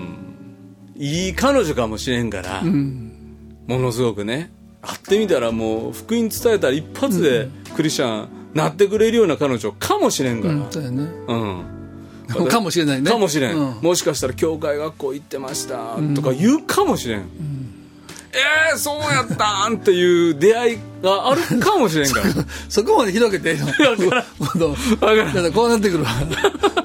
[0.97, 4.51] いい彼女かもしれんから、ものすごくね
[4.85, 10.53] 会ってみたらもう福音伝えたら一発でクリスチャンなってくれるような彼女かもしれんから。
[10.53, 11.09] うんそうやね。
[11.27, 13.11] うん、 かもしれないね。
[13.11, 13.77] かもしれん、うん。
[13.81, 17.19] もしかしたら教会学校行ってましたとか言うかもしれん、
[18.31, 22.25] えー、そうやったんっていう出会いがあるかもしれんから。
[22.69, 23.67] そこまで広げてええの。
[24.39, 25.51] 今度わからん。
[25.53, 26.09] こうなってくるわ。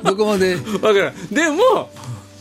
[0.03, 0.57] どこまで？
[0.83, 1.15] わからん。
[1.31, 1.91] でも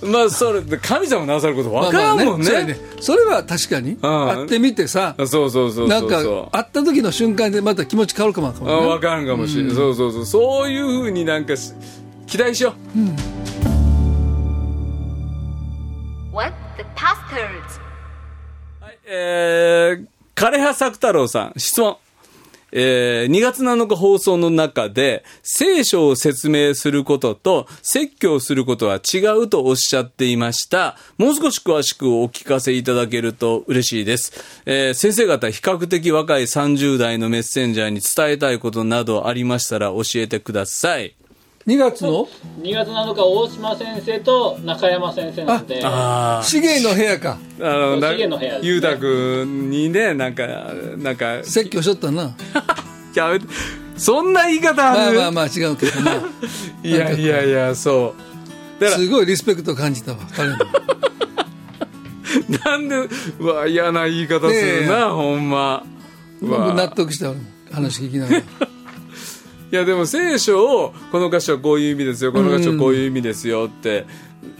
[0.01, 2.77] まあそれで神様なさることわからんもんね,、そうやね。
[2.99, 10.25] それは確かに会ってみてさそうそうそうそうなんかそう会った時の瞬間でまた気持ち変わるかもわかんないあ分からんかもしれない、そうそうそう。
[10.25, 11.73] そういうふうになんかし
[12.27, 12.73] 期待しよ
[16.31, 17.79] う、What the pastors?
[19.05, 21.97] えー、枯葉作太郎さん質問
[22.71, 30.97] えー2月7日放送の中で聖書を説明することと説教することは違うとおっしゃっていました。
[31.17, 34.33] もう少し詳しくお聞かせいただけると嬉しいです。
[34.65, 41.15] えー先生方比較的若い30代のメッセンジャーに伝えたいことなどありましたら教えてください。
[41.69, 42.27] 2月の
[42.61, 45.81] ？2月7日大島先生と中山先生なんで。
[45.83, 47.37] あ資源の部屋か。
[47.59, 50.47] あの、な資源の部屋ねゆうたくんにね、なんか、
[50.97, 52.35] なんか、説教しとったな。
[53.13, 53.45] やめて
[53.97, 55.19] そんな言い方まある？
[55.19, 56.15] あまあまあ違うけどな。
[56.83, 58.15] いやいやいや、そ
[58.79, 58.85] う。
[58.87, 60.65] すごいリスペクト感じたわ彼のら、
[62.65, 62.95] なんで、
[63.39, 65.09] うわ、嫌な言い方するな、ねえ。
[65.09, 65.83] ほんま。
[66.41, 67.33] 納得した
[67.71, 68.41] 話聞きながら
[69.71, 74.05] いや、でも聖書を、この箇所はこういう意味ですよ、この箇所はこういう意味ですよって、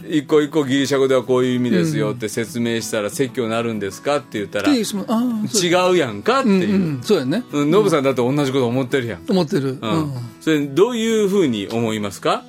[0.08, 6.74] 一個一個ギリシャ語ではこういう意味ですよって説明したら説教になるんですかって言ったら、う違うやんかっていう。
[6.74, 6.78] う。
[6.78, 7.44] んそうやね。
[7.52, 9.20] うんノブさんだって同じこと思ってるやん。
[9.28, 10.12] 思ってる、ううんん。
[10.40, 12.44] それどういうふうに思いますか？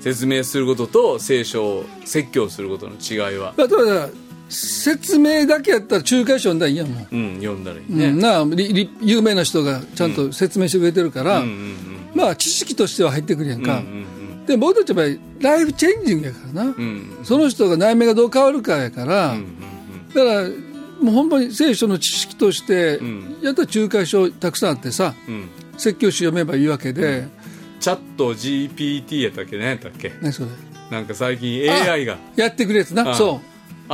[0.00, 4.08] 説明することと聖書を説教することの違いは、まあ、ただ
[4.54, 8.44] 説明だけやったら仲介書んだらいいやんもう、うん、読んだらいいうんね、な
[9.00, 11.76] 有名な人がちゃんと説明してくれてるから、うんうん
[12.14, 15.04] まあ知識としては入ってくるやんか、うんうんで僕たちは
[15.40, 19.46] ライフチェンジングやからな、うんうんその人が内面がどう変わるかやから、うん
[20.14, 20.48] だから
[21.00, 23.38] もう本当に聖書の知識として、ん。
[23.42, 25.34] やったら仲介書たくさんあってさうん。
[25.34, 27.24] うん説教書読めばいいわけで、
[27.80, 30.10] チャット GPT やったっけ何やったっけ？
[30.20, 30.48] ねそれ？
[30.90, 32.18] なんか最近 AI が。
[32.36, 33.10] やってくれるやつな。
[33.10, 33.40] あそ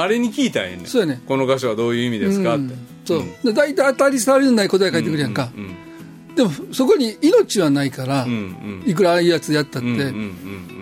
[0.01, 0.87] あれに聞いたらええねん。
[0.87, 1.21] そうやね。
[1.27, 2.79] この箇所はどういう意味う、ですかって、うん。
[3.05, 5.77] そう、で大体当たり障りのない答え書いてくるやんか、うん
[6.39, 8.35] でもそこに命はないから、うんう
[8.87, 8.89] ん。
[8.89, 10.05] いくらああいうやつやったって、うんうんう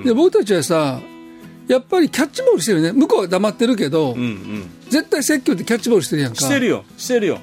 [0.00, 1.00] んで僕たちはさ
[1.66, 2.92] やっぱりキャッチボールしてるね。
[2.92, 4.70] 向こうは黙ってるけど、うんうん。
[4.90, 6.36] 絶対説教ってキャッチボールしてるやんか。
[6.38, 6.84] してるよ。
[6.96, 7.38] してるよ。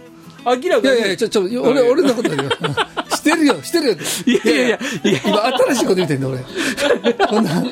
[0.46, 0.98] 明らかに。
[0.98, 1.90] いやいやちょちょ俺うん。
[1.90, 2.50] 俺のことだよ
[3.10, 3.62] してるよ。
[3.64, 4.80] してるよいやいやいや。
[5.26, 6.40] 今新しいこと言ってんだ俺。
[7.28, 7.72] こんななんか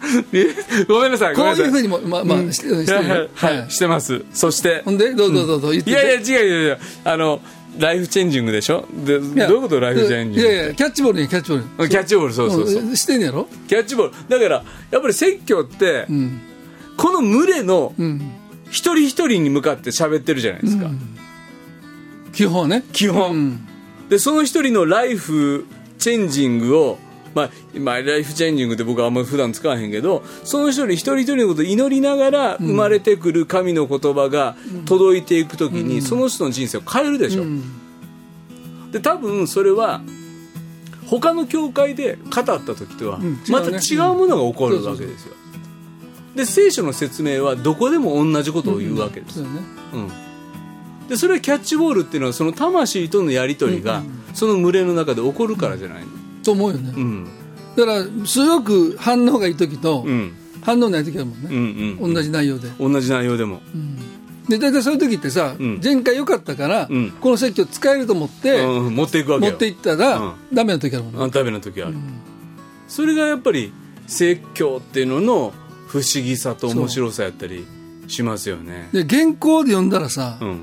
[0.88, 1.70] ごめんなさいごこういうい。
[1.70, 3.70] ふうにもまあまあしてしてるはい。
[3.70, 4.24] してます。
[4.32, 4.82] そして。
[4.84, 6.78] ほんでどうぞどうぞ言ってていやいや違う違う違う。
[7.04, 7.40] あの
[7.78, 8.86] ライフチェンジングでしょ？
[9.04, 10.48] でどういうことライフチェンジング？
[10.48, 11.88] いやいやキャッチボールねキャッチボール。
[11.88, 13.46] キャッチボールそうそうそう、んしてんやろ？
[13.68, 14.12] キャッチボール。
[14.28, 16.40] だからやっぱり説教って、うん。
[16.96, 18.20] この群れのうん。
[18.70, 20.88] 一人一人に向かって喋ってるじゃないですか、
[22.32, 22.84] 基本ね。
[22.92, 23.66] 基本、うん。
[24.08, 25.66] でその一人のライフ
[25.98, 26.98] チェンジングを
[27.34, 37.44] まあ、まあ、ライフチェンジングって僕はあんまり普段使わへんけどその一人一人一人のことを祈りながら生まれてくる神の言葉が届いていく時に、その人の人生を変えるでしょ、
[38.92, 40.02] で多分それは
[41.06, 45.34] 他の教会で語った時とはまた違うものが起こるわけですよ。
[46.34, 49.60] で聖書の説明はどこでも同じことを言うわけです、そうやね。
[49.94, 51.08] うん。
[51.08, 56.06] でそれはキャッチボールっていうのはその魂とのやり取りがその群れの中で起こるからじゃないの
[56.42, 56.92] と思うよね。
[56.96, 57.28] うん。
[57.76, 60.32] だからすごく反応がいい時とうん。
[60.62, 62.14] 反応ない時あるもんうんねうん。
[62.14, 62.68] 同じ内容で。
[62.78, 63.60] 同じ内容でも。
[64.48, 65.80] で大体そういう時ってさうん。
[65.82, 67.10] 前回良かったからうん。
[67.12, 69.52] この説教使えると思ってうん持っていくわけよ。
[69.52, 70.32] 持っていったらうん。
[70.52, 71.24] ダメな時あるもんね。
[71.24, 71.94] あダメな時ある、
[72.88, 73.72] それがやっぱり
[74.06, 75.52] 説教っていうのの
[75.86, 77.64] 不思議さと面白さやったり
[78.08, 78.88] しますよね。
[78.92, 80.60] で原稿で読んだらさうん。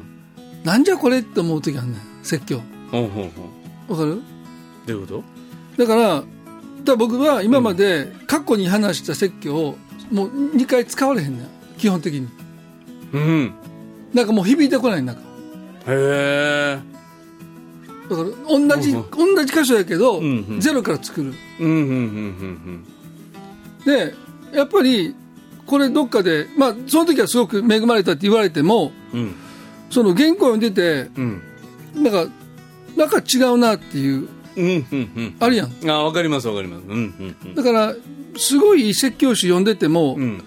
[0.63, 2.61] なんじゃこれって思う時あるねん説教。
[2.91, 3.49] ほうほうほ
[3.89, 3.91] う。
[3.93, 4.21] わかる？
[4.85, 5.23] どういうこ
[5.77, 6.23] だから
[6.83, 9.77] だ僕は今まで過去に話した説教を
[10.11, 12.27] もう2回使われへんねん基本的に。
[12.27, 12.33] と
[13.13, 13.53] うん。
[14.13, 15.21] なんかもう響いてこないなんか
[15.87, 16.79] へえ
[18.09, 20.59] だから同じ、うん同じ箇所やけど、んうん。
[20.59, 21.33] ゼロから作る。
[21.59, 22.87] うんうんうん
[23.85, 24.13] で
[24.53, 25.15] やっぱり
[25.65, 29.35] これどっかでまあその時はすごく恵まれたって言われてもうんうん。
[29.89, 31.41] その原稿読んでてうん。
[31.95, 32.31] なんか
[32.95, 35.35] なんか違うなっていううんうんうん。
[35.39, 35.89] あるやん。
[35.89, 36.83] あわかりますわかります。
[36.87, 37.55] うんうんうん。
[37.55, 37.95] だから
[38.35, 40.43] すごい説教師読んでても、うん。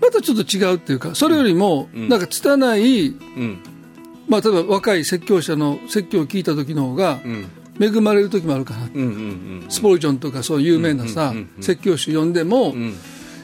[0.00, 3.58] またちょっと違うっていうかそれよりもんなんか拙い、うん。
[4.28, 7.46] まあ、例えば若い説教者の説教を聞いた時の方がうん。
[7.80, 11.62] 恵まれる時もあるかな、うんうんスポルジョンとかそういう有名なさ、うんうんうん。
[11.62, 12.80] 説教師読んでも、うん。
[12.80, 12.94] うん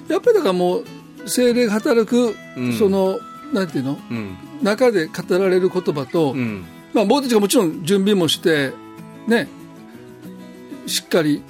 [0.09, 0.85] やっぱりだからもう
[1.27, 2.73] 精霊が働く、うん。
[2.73, 3.19] その
[3.53, 3.99] なんていうの？
[4.11, 4.37] うん。
[4.63, 6.65] 中で語られる言葉と、うん。
[6.93, 8.73] まあ、僕たちがもちろん準備もして
[9.29, 9.49] ね
[10.87, 11.43] しっかり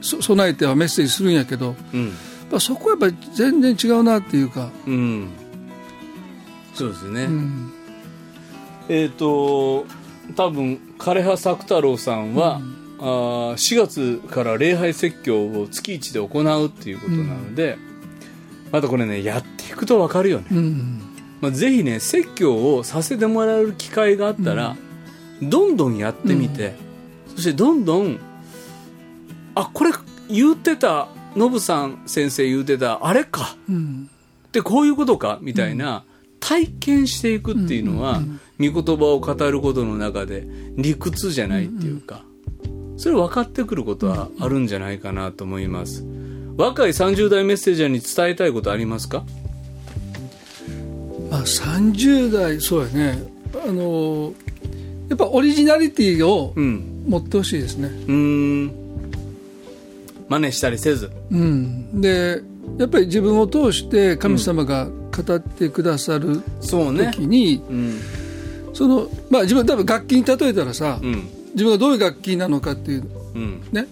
[0.00, 2.12] そ備えてはメッセージするんやけど、うん。
[2.50, 5.28] まあ、そこはやっぱり全然違うなっていうか、うん。
[6.74, 7.72] そうですね、うん。
[8.88, 9.86] えっ、と
[10.34, 12.60] 多分枯葉作太郎さんは、
[12.98, 17.76] あー4月から礼拝説教を月1で行うっていうことなので、
[18.72, 21.00] またこれねやっていくと分かるよね、うん。
[21.40, 24.76] まあ、ぜひね説教をさせてもらえる機会があったら、
[25.42, 26.74] どんどんやってみて、
[27.34, 28.18] そしてどんどん
[29.54, 29.90] あこれ
[30.28, 33.56] 言ってたノブさん先生言ってたあれか。
[33.68, 34.10] うん。
[34.52, 36.04] でこういうことかみたいな
[36.40, 38.20] 体験していくっていうのは、
[38.58, 42.22] 御言葉を語ることの中で理屈じゃないっていうか、
[42.96, 46.04] それ分かってくることはあるんじゃないかなと思います。
[46.56, 49.24] 若い30代メッセージャーに伝えたいことありますか？
[51.30, 53.22] まあ、30代そうやね。
[53.64, 54.34] あの
[55.08, 56.86] やっぱオリジナリティをうん。
[57.08, 58.12] 持ってほしいですね、うー
[58.66, 58.72] ん
[60.30, 61.10] 真似したりせず。
[61.32, 62.40] うん、で
[62.78, 67.10] やっぱり自分を通して神様が語ってくださるそうね。
[67.12, 68.00] 時に、うん。
[68.72, 71.28] そのまあ自分多分楽器に例えたらさ、うん。
[71.52, 73.62] 自分がどういう楽器なのかっていううん。
[73.72, 73.86] ね。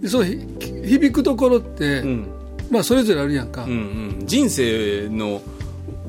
[0.00, 0.38] でそのひ
[0.86, 2.26] 響くところって、うん。
[2.70, 4.26] まあそれぞれあるやんか、うんうん。
[4.26, 5.42] 人生の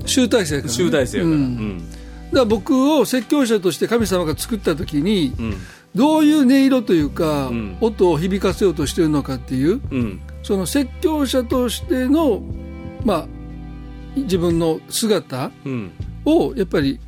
[0.06, 1.36] 集大成やから、ね、集大成やから。
[1.36, 1.77] ううんん。
[1.80, 5.53] だから僕を説教者として神様が作った時に、うん
[5.97, 7.77] どういう音色というか、うん。
[7.81, 10.21] 音を響かせようとしてるのかっていううん。
[10.43, 12.41] その説教者としての
[13.03, 13.27] まあ
[14.15, 15.91] 自分の姿うん。
[16.23, 16.99] をやっぱり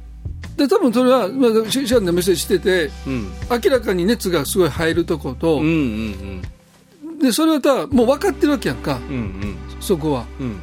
[0.57, 3.31] で多分それは、まあ、シシャンでメッセージしててうん。
[3.63, 6.41] 明らかに熱がすごい入るとこと、うんうん
[7.21, 9.57] でそれはたもう分かってるわけやんかうんうん。
[9.81, 10.25] そこは。
[10.39, 10.57] うん。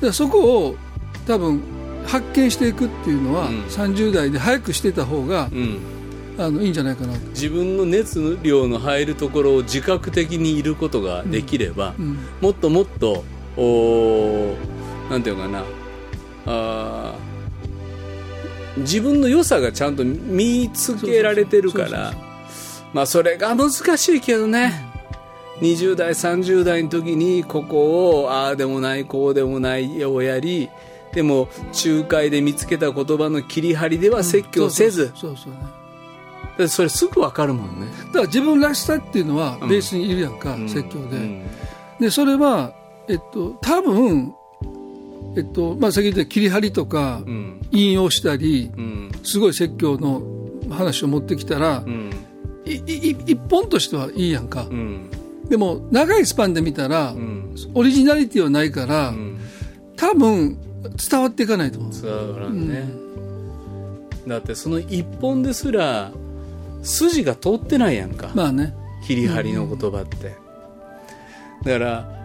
[0.00, 0.76] でそこを
[1.26, 1.60] 多分
[2.06, 3.62] 発見していくっていうのは、うん。
[3.64, 5.99] 30代で早くしてた方が、うん
[6.40, 12.18] あのいいんじゃないかなと、自分の熱量の入るところを自覚的にいることができれば、うん。
[12.40, 13.24] もっともっと
[13.56, 15.64] おーなんていうのかな。
[16.46, 17.30] あー
[18.78, 22.14] 自分の良さがちゃんと見つけられてるから
[22.92, 24.88] まあそれが難しいけどね。
[25.60, 30.70] 20代30代の時にここをああでもないこうでもないをやり
[31.12, 31.48] でも
[31.84, 35.58] 仲介で見つけた言葉の切り張りでは説教せず、そうそうね
[36.68, 37.86] それすぐわかるもんね。
[38.06, 39.68] だから自分らしさっていうのはうん。
[39.68, 40.68] ベースにいるやんか、うん。
[40.68, 41.42] 説教で、うん。
[42.00, 42.74] でそれは
[43.08, 44.34] えっと多分
[45.36, 47.60] えっとまあ先ほど言った切り張りとかうん。
[47.70, 49.10] 引用したりうん。
[49.22, 50.22] すごい説教の
[50.70, 51.84] 話を持ってきたら、
[52.64, 55.10] 一本としてはいいやんか、うん。
[55.48, 57.54] でも長いスパンで見たら、うん。
[57.74, 59.38] オリジナリティはないから、うん。
[59.96, 60.56] 多分
[61.10, 62.88] 伝わっていかないと思う伝わらんね、
[64.26, 66.10] だってその一本ですら
[66.82, 68.74] 筋が通ってないやんか、まあね。
[69.06, 70.36] 切り張りの言葉って、
[71.64, 72.20] だから、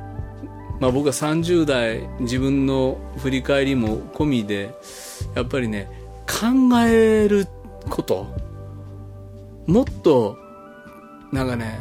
[0.80, 4.76] まあ、僕は30代自分の振り返りも込みで
[5.36, 5.90] やっぱりね
[6.28, 7.48] 考える
[7.90, 8.28] こと
[9.68, 10.38] もっと
[11.32, 11.80] なんかね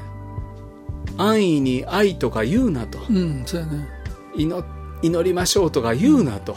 [1.18, 2.98] 安易に愛とか言うなと。
[3.08, 3.88] うんそうやね。
[4.36, 4.64] 祈
[5.02, 6.56] 祈りましょうとか言うなと、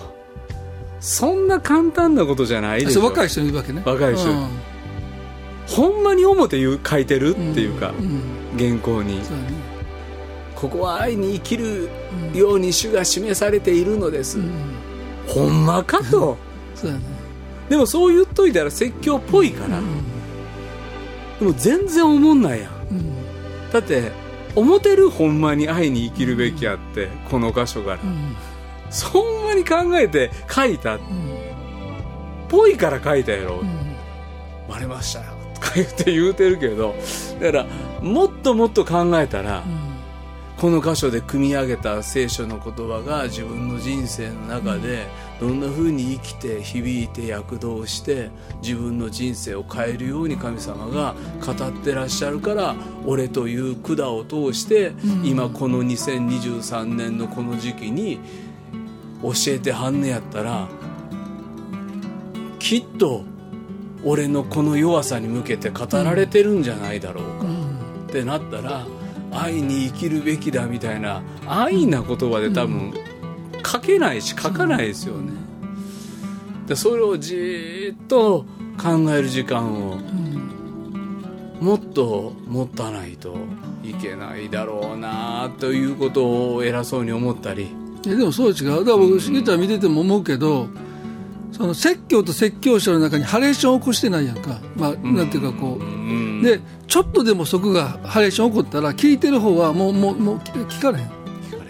[1.00, 3.04] そんな簡単なことじゃないでしょ。
[3.04, 3.82] 若い人いるわけね。
[3.86, 4.30] 若い人。
[4.30, 4.48] うん
[5.68, 8.22] ほんまに表言う書いてるっていうか、うん
[8.58, 9.22] 原稿に。
[10.56, 11.90] ここは愛に生きる
[12.34, 14.52] ように主が示されているのです、うん。
[15.28, 16.38] ほんまかと。
[16.84, 17.00] ね。
[17.70, 19.80] でもそう言っといたら説教っぽいから、
[21.40, 22.72] でも全然思んないやん。
[22.90, 23.72] うん。
[23.72, 24.12] だって
[24.56, 28.36] 思ってるほんまに愛に生きるべきやってこの箇所から、うん。
[28.90, 30.96] そんまに考えて書いた。
[30.96, 31.38] っうん。
[32.48, 33.70] ぽいから書いたやろ、うん。
[34.68, 36.96] 割れましたよとか言って言うてるけど
[37.40, 37.66] だから
[38.02, 39.64] もっともっと考えたら、
[40.58, 45.08] この箇所で組み上げた聖書の言葉が自分の人生の中で
[45.40, 48.30] どんな風に生きて響いて躍動して
[48.64, 54.94] 自分の人生を変えるように神様が語ってらっしゃるから俺という管を通して、
[55.24, 58.20] 今この2023年のこの時期に
[59.22, 60.68] 教えてはんねやったら
[62.60, 63.24] きっと
[64.04, 67.48] 俺のこの弱さに向けて語られてるんじゃないだろうか、
[68.08, 68.86] ってなったら
[69.32, 72.94] 愛に生きるべきだみたいな愛な言葉で多分
[73.66, 75.34] 書けないし書かないですよね。
[76.68, 78.46] でそれをじーっと
[78.82, 79.98] 考える時間を
[81.60, 83.36] もっと持たないと
[83.84, 87.68] いけないだろうなということを偉そうに思ったり。
[88.04, 88.86] でもそう違う。
[88.86, 90.68] だから僕しげちゃん見てても思うけど
[91.52, 96.42] その説教と説教者の中にハレーションを起こしてないやんか、まあ、なんていうかこう、うん。
[96.44, 101.06] でちょっとでもそこがハレーション起こったら聞いてる方はもうもうもう聞かれへん。
[101.08, 101.64] 聞か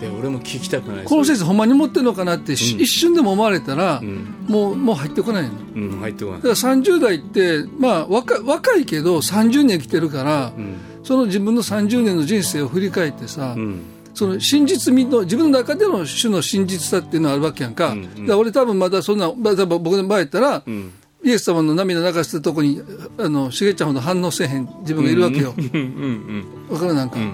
[0.00, 1.04] れで俺も聞きたくない。
[1.04, 2.80] この先生ほんまに持ってるのかなって、しうん。
[2.80, 4.44] 一瞬でも思われたら、ん。
[4.48, 5.50] もうもう入ってこないの。
[5.74, 6.42] うん入ってこない。
[6.42, 10.76] だから30代って、まあ、若若いけど30年生きてるから、うん。
[11.02, 13.82] その自分の30年の人生を振り返ってさ、うん
[14.20, 18.04] その真実味の自分の中での種の真実さっていうのはあるわけやんか,、うんうん。
[18.04, 20.92] だから俺多分まだそんなまだ僕の場合やったら、うん。
[21.24, 22.82] イエス様の涙流してるとこに
[23.18, 27.30] あのしげちゃんほど反応せえへん自分がいるわけよ、うんうんわかるなんか、うんうん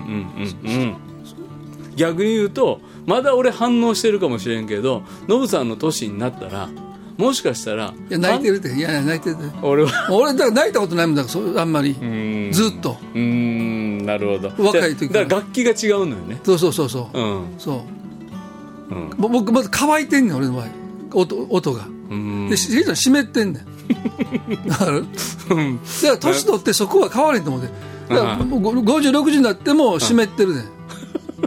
[0.64, 0.97] うんうん。
[1.97, 6.68] 逆に言うとまだ俺反応してるかもしれんけどノブさんの年になったら
[7.17, 8.69] もしかしたらいや泣いてるって。
[8.69, 9.35] いやいや泣いてる。
[9.35, 10.09] ってあ俺は。
[10.11, 12.51] 俺だから泣いたことないもんだからそうあんまり、うん。
[12.53, 12.99] ずっと。
[13.14, 14.53] うーんなるほど。
[14.64, 15.25] 若い時から。
[15.25, 16.41] だから楽器が違うのよね。
[16.45, 17.55] そうそうそうそう、うん。
[17.59, 17.85] そ
[18.91, 18.95] う。
[18.95, 19.11] うん。
[19.17, 20.67] ぼ僕まず乾いてんねん俺の場合。
[21.14, 21.87] 音音が。
[22.11, 22.49] うん。
[22.51, 24.69] でしげちゃん湿ってんねん。
[24.69, 24.93] だから。
[24.93, 25.07] だか
[26.03, 27.69] ら年取ってそこは変われんと思って
[28.09, 30.64] だからもう5060になっても湿ってるねん。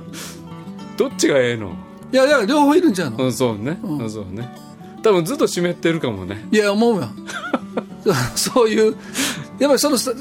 [0.98, 1.74] どっちがええの？
[2.12, 3.26] いやいや両方いるんちゃうの？
[3.26, 3.98] うんそうね、うん。
[4.00, 4.50] うん、そうね
[5.02, 6.48] 多分ずっと湿ってるかもね。
[6.52, 7.16] いや思うやん
[8.36, 8.96] そそういう
[9.60, 10.12] やっぱりそのさ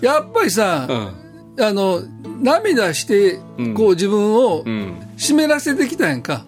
[0.00, 1.64] やっぱりさ、うん。
[1.64, 2.02] あの
[2.40, 3.74] 涙してうん。
[3.74, 4.96] こう自分をうん。
[5.16, 6.46] 湿らせてきたやんか、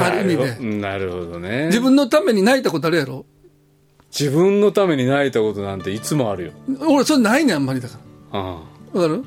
[0.00, 0.78] ある意味で。
[0.78, 1.66] なるほどね。
[1.66, 3.26] 自分のために泣いたことあるやろ？
[4.18, 6.52] 自分のために泣いたことなんていつもあるよ。
[6.88, 7.98] 俺それないねんあんまりだか
[8.32, 9.14] うんかる？
[9.14, 9.24] うん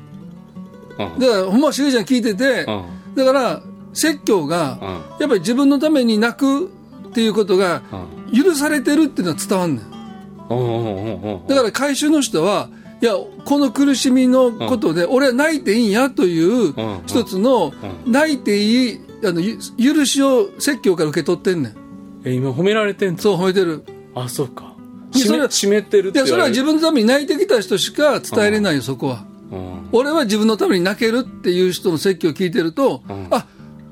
[1.20, 6.72] だからほんましげちゃん聞いてて、うんだから説教が、うんやっぱり自分のために泣く
[7.08, 7.82] っていうことが
[8.30, 8.42] うん。
[8.44, 11.46] 許されてるっていうのは伝わんねん。
[11.48, 12.68] だから回収の人は
[13.00, 13.12] いや
[13.44, 17.02] この苦しみのことで俺は泣いていいんやといううん。
[17.06, 17.72] 一つの
[18.06, 19.58] 泣いていいあのゆ
[19.94, 21.76] 許しを説教から受け取ってんねん
[22.24, 23.18] え今褒められてんの？
[23.18, 23.84] そう褒めてる。
[24.14, 24.74] あそうか。
[25.12, 29.24] それは湿湿ってるっていやそれは自分のために泣いてきた人しか伝えれないよそこは。
[29.50, 29.88] うん。
[29.92, 33.28] 俺は自分のために泣けるっていう人の説教を聞いてると、ん。
[33.30, 33.46] あ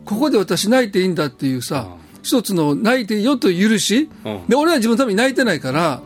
[0.04, 1.88] ここで私泣いていいんだっていうさ、
[2.26, 4.46] 一つの泣いてよと許し、うん。
[4.48, 6.02] で俺は自分のために泣いてないから、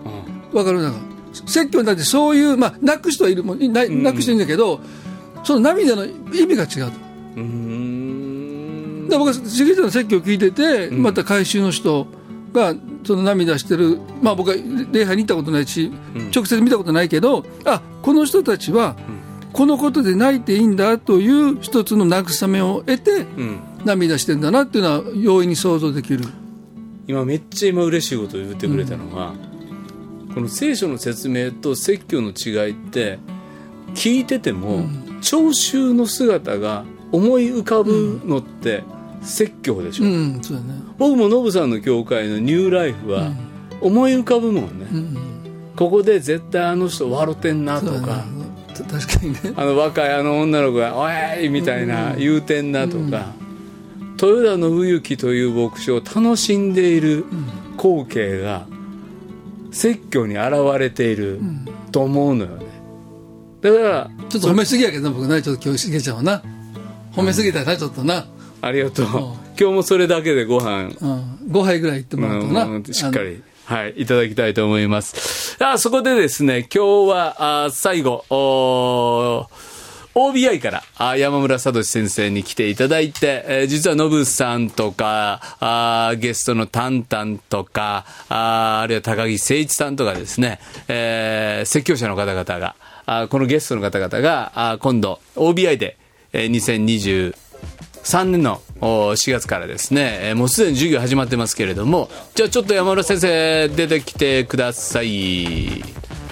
[0.53, 0.59] うん。
[0.59, 0.83] わかる？
[0.83, 0.93] な
[1.33, 4.81] 説教になってそういう、まあ、泣く人はいるもんな泣く人いるんだけど、
[5.45, 6.99] その涙の意味が違うと。
[7.37, 9.09] うーん。
[9.09, 12.07] で僕はしげちゃんの説教を聞いてて、また回収の人
[12.53, 14.57] がその涙してる、まあ、僕は
[14.93, 15.91] 礼拝に行ったことないし、
[16.35, 18.97] 直接見たことないけどあこの人たちは
[19.53, 26.25] このことで泣いていいんだという一つの慰めを得てうん涙してんだなっていうのは容易に想像できる。
[27.07, 29.35] 今めっちゃ今嬉しいことを言ってくれたのは、
[30.35, 33.19] この聖書の説明と説教の違いって
[33.95, 34.85] 聞いてても、
[35.21, 38.85] 聴衆の姿が思い浮かぶのって
[39.23, 40.41] 説教でしょ、うん、ね。
[40.99, 43.33] 僕もノブさんの教会のニューライフは
[43.81, 45.17] 思い浮かぶもんね、うん、
[45.77, 48.41] ここで絶対あの人笑ってんなとか、ね。
[48.75, 49.41] た確かにね。
[49.57, 51.09] あの若いあの女の子が「お
[51.43, 53.35] い!」みたいな言うてんなとか、
[54.23, 57.25] 豊田信之という牧師を楽しんでいる
[57.79, 58.67] 光景が
[59.71, 61.41] 説教に現れている
[61.91, 62.67] と思うのよね。
[63.63, 66.43] だからちょっと褒めすぎやけどな僕ねちょっと今日しげちゃんはな。
[67.13, 68.27] 褒めすぎたなちょっとな、
[68.61, 69.07] ありがとう。
[69.59, 70.85] 今日もそれだけでご飯。
[70.85, 72.85] うん、5杯ぐらいいってもらうとな、うん。
[72.85, 73.43] しっかり。
[73.65, 75.57] はい、いただきたいと思います。
[75.63, 78.25] あそこでですね、今日は、あ最後、
[80.29, 92.75] OBI からあ山村聡先生に来ていただいて、えー実はノブさんとか、あゲストのタンタンとか、ああるいは高木誠一さんとかですね、えー説教者の方々が、
[93.07, 95.97] あこのゲストの方々が、あ今度 OBI で、
[96.33, 97.35] えー2020
[98.03, 105.83] 3年の4月からですね、えーもうすでに授業始まってますけれども、じゃあちょっと山村先生出てきてください。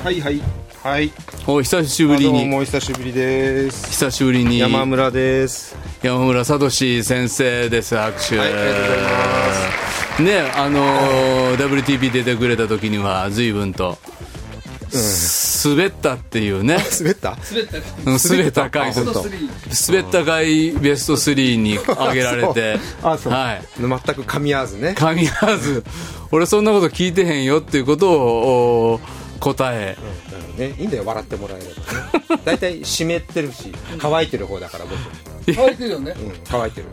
[0.04, 0.40] はいはい
[0.88, 1.12] はい。
[1.46, 3.90] お久しぶりに、どうもお久しぶりです。
[3.90, 4.58] 久しぶりに。
[4.58, 5.76] 山村です。
[6.02, 10.22] 山村聡先生です拍手、はいありがとうございます。
[10.22, 13.98] ねあのー WTP 出てくれた時には随分と、
[15.62, 16.78] 滑ったっていうね。
[16.98, 17.36] 滑った？
[17.50, 17.78] 滑った。
[18.10, 18.94] うん滑った回。
[18.94, 19.10] 滑
[20.00, 20.24] った。
[20.24, 22.78] 回ベスト3に挙げられて。
[23.04, 23.32] あそう。
[23.34, 23.62] はい。
[23.78, 24.94] 全く噛み合わずね。
[24.96, 25.84] 噛み合わず。
[26.30, 29.00] 俺そんなこと聞いてへんよっていうことをお
[29.40, 29.96] 答え。
[30.56, 32.40] ねいいんだよ笑ってもらえればね。
[32.44, 34.96] 大体湿ってるし乾いてる方だから僕。
[35.54, 36.14] 乾いてるよね。
[36.18, 36.32] うん。
[36.48, 36.86] 乾いてる。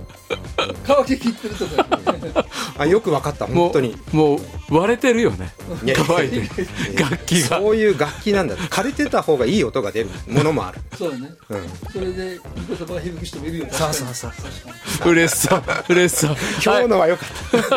[0.85, 2.45] 乾ききってるとか
[2.77, 3.95] あよく分かったも本当に。
[4.13, 4.39] うもう
[4.69, 5.53] 割れてるよね。
[6.07, 6.49] 乾いてる。
[6.97, 7.59] 楽器が。
[7.59, 8.55] そういう楽器なんだ。
[8.55, 10.09] 枯れてた方がいい音が出る。
[10.27, 10.79] ものもある。
[10.97, 11.29] そうだね。
[11.49, 11.69] うん。
[11.91, 13.71] それでニコ様が響く人もいるよね。
[13.71, 14.31] そうそうそう
[15.11, 15.63] 嬉しそう。
[15.89, 16.35] 嬉しそう。
[16.63, 17.67] 今日のは良かった、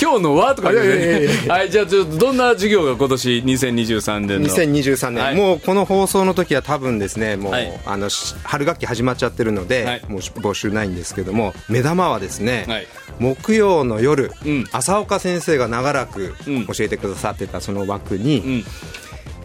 [0.00, 0.54] 今日のは？
[0.54, 5.36] とか言ういやいやいやいねはいじゃあちょっとどんな授業が今年2023年の？2023年、はい。
[5.36, 7.80] もうこの放送の時は多分ですねもう、はい。
[7.86, 10.02] あのし春学期始まっちゃってるので、はい。
[10.08, 12.86] もう募集ないんですけども目玉はですね、はい。
[13.18, 14.64] 木曜の夜、うん。
[14.72, 16.66] 浅岡先生が長らくうん。
[16.66, 18.64] 教えてくださってたその枠に、うん。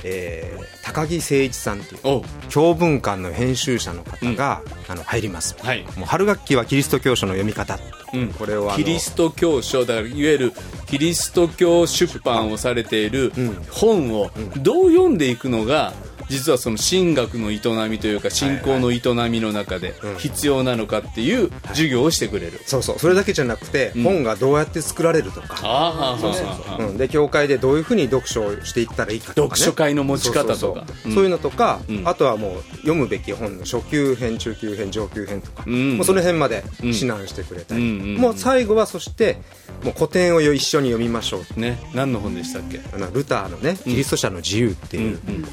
[0.03, 5.83] えー高木誠一さんという教文館の編集者の方が、あの入ります、はい。
[5.97, 7.79] もう春学期はキリスト教書の読み方、
[8.13, 8.27] うん。
[8.29, 10.53] これをあのキリスト教書だからいわゆる
[10.85, 13.33] キリスト教出版をされている
[13.71, 15.91] 本をどう読んでいくのが
[16.29, 17.59] 実はその神学の営
[17.89, 22.99] みというか信仰の営みの中で必要なのかっていう授業をしてくれる、そうそう。
[22.99, 30.55] それだけじゃなくて、本がどうやって作られるとか、ああはあはあはあうん、で教会でどういうふうに読書をしていったらいいかとか、ね、読書会の持ち方とか。
[30.55, 31.09] そうそうそう。
[31.09, 31.15] うん。
[31.15, 32.07] そういうのとか、ん。
[32.07, 35.97] あとはもう読むべき本の初級編中級編上級編とか、ん。
[35.97, 39.37] もうその辺まで指南してくれたり、うんうんもう最後はそして
[39.83, 41.77] もう古典を一緒に読みましょうね。
[41.93, 42.79] 何の本でしたっけ？
[42.93, 45.45] あのルターのね「キリスト者の自由」っていう、うんうん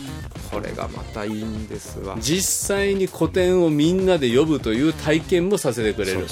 [0.52, 2.16] これがまたいいんですわ。
[2.20, 6.26] 実際に古典をみんなで読むという体験もさせてくれる。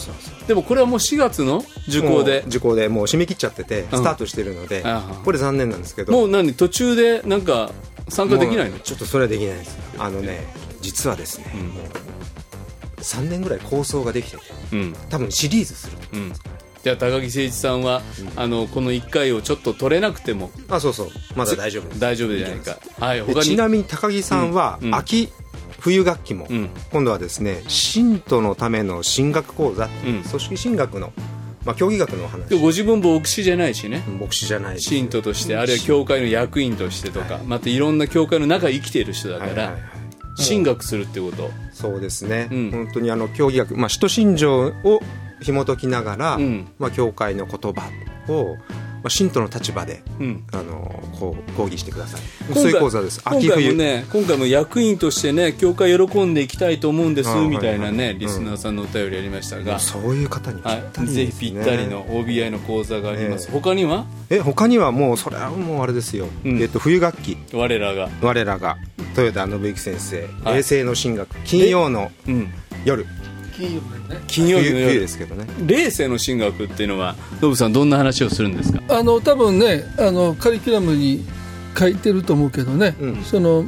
[0.47, 2.45] でもこれはもう4月の受講で。
[2.47, 6.13] 受講でもう締め切っちゃっててスタートしてるので、ああこれ残念なんですけど。
[6.13, 7.73] もう何途中でなんか
[8.09, 8.79] 参加できないの？
[8.79, 9.79] ちょっとそれはできないです。
[9.99, 10.47] あのね
[10.83, 14.43] 実はですね、もう3年ぐらい構想ができてて
[14.73, 14.95] うん。
[15.09, 18.01] 多分シリーズするとうんじゃあ高木誠一さんは、
[18.37, 20.51] あのこの1回をちょっと取れなくても。
[20.69, 21.09] あそうそう。
[21.37, 22.01] まだ大丈夫です。
[22.01, 22.79] 大丈夫じゃないか。
[22.99, 23.45] はいで他に。
[23.45, 24.95] ちなみに高木さんは、うんうん。
[24.95, 25.29] 秋
[25.81, 26.71] 冬学期も、うん。
[26.93, 30.23] 今度はですね信徒のための進学講座、うん。
[30.23, 31.13] 組織進学の、
[31.65, 32.49] まあ、教義学のお話。
[32.49, 34.03] でご自分牧師じゃないしね。
[34.21, 39.83] 牧師じゃない信徒としてあるいは教会の役員としてとか、またいろんな教会の中生きている人だから、はいはいはい。
[40.37, 41.51] 進学するってこと。
[41.73, 42.71] そうですね、うん。
[42.71, 45.01] 本当にあの教義学、まあ、使徒信条を
[45.41, 46.69] 紐解きながら、うん。
[46.79, 47.91] まあ、教会の言葉
[48.29, 50.45] を、まあ、信徒の立場で、うん。
[50.53, 52.21] あのこう講義してください。
[52.47, 53.21] 今回そういう講座です。
[53.21, 57.93] 今回も秋冬ね今回も役員としてね教会喜んでいきたいと思うんですみたいなはいはい。
[57.93, 63.53] ねリスナーさんのお便りありましたが、そういう方にぴったはい、りです、ぜひねぴったりの OBI の講座があります、ええ。
[63.53, 64.07] 他には？
[64.31, 66.61] え他にはもうそれはもうあれですよ、うん。
[66.61, 68.77] えっと冬学期我らが、我らが。
[69.17, 70.23] 豊田信之先生。
[70.45, 70.57] はい。
[70.57, 71.37] 冷静の進学。
[71.45, 72.49] 金曜のうん、
[72.85, 73.05] 夜
[73.61, 75.47] 金曜日ね金曜日の夜ですけどね。
[75.67, 78.83] 霊世の進学っていうのはノブさんどんな話をするんですか？
[78.89, 81.25] あの多分ねあのカリキュラムに
[81.79, 83.23] 書いてると思うけどね、うん。
[83.23, 83.65] その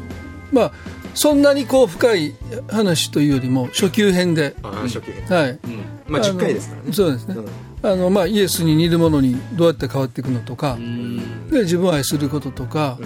[0.52, 0.72] まあ
[1.14, 2.34] そんなにこう深い
[2.70, 5.58] 話というよりも初級編で、初級編はい、
[6.06, 6.92] まあの10回ですからね。
[6.92, 7.90] そうですね、うん。
[7.90, 10.78] あのまあ、イエスに似るものにどうやって変わっていくのとか、
[11.50, 12.98] で自分を愛することとか、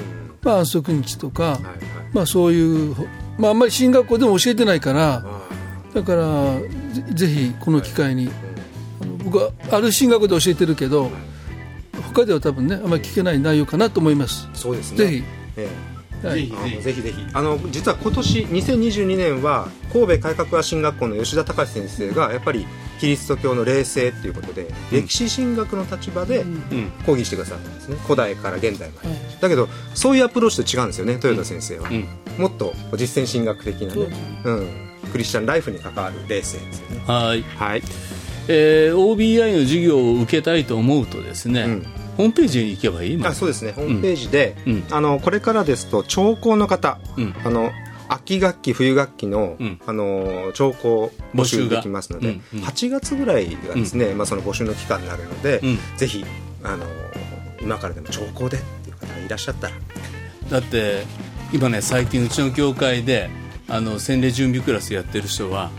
[0.43, 1.75] まあ、安息日とか、はいはい。
[2.13, 2.95] まあ、そういう、
[3.39, 5.25] まあ、あんまり進学校でも教えてないから
[5.97, 6.61] だから
[6.93, 8.29] ぜぜひこの機会に、
[9.25, 11.11] 僕はある進学校で教えてるけど
[12.15, 14.47] 他では多分ねあんまり聞けない内容かなと思います。
[14.53, 14.99] そうですね。
[14.99, 15.25] ぜひ。
[15.57, 15.69] え
[16.23, 16.53] はい。
[16.53, 17.27] えあのぜひぜひ。
[17.33, 22.67] あの実は今年2022年は神戸改革派進学校の吉田隆先生がやっぱり
[23.01, 26.93] キリスト教の霊性っていうことで、歴史進学の立場でうん。
[27.07, 27.97] 講義してくださったんですね。
[28.03, 29.09] 古代から現代まで、
[29.41, 32.07] だけどそういうアプローチと違うんですよね豊田先生は、うん。
[32.37, 34.09] もっと実践進学的なね、
[34.45, 37.03] うん、クリスチャンライフに関わる霊性ですよね。
[37.07, 37.83] はい、はい。
[38.49, 41.87] えー OBI の授業を受けたいと思うとですね、うん。
[42.17, 43.73] ホームページに行けばいいあそうですね。
[43.73, 44.85] ホームページで、うん。
[44.91, 47.35] あのこれからですと聴講の方、うん。
[47.45, 47.71] あの
[48.09, 49.81] 秋学期冬学期の,、うん。
[49.87, 52.65] あの聴講募集できますので、うんうん。
[52.65, 55.79] 8月ぐらいがですね、まあ、その募集の期間になるので、うん。
[55.97, 56.25] ぜひ
[56.63, 56.85] あの
[57.61, 59.75] 今からでも聴講でっていう方がいらっしゃったら。
[60.51, 61.03] だって
[61.53, 63.29] 今ね最近うちの教会で
[63.69, 65.71] あの洗礼準備クラスやってる人は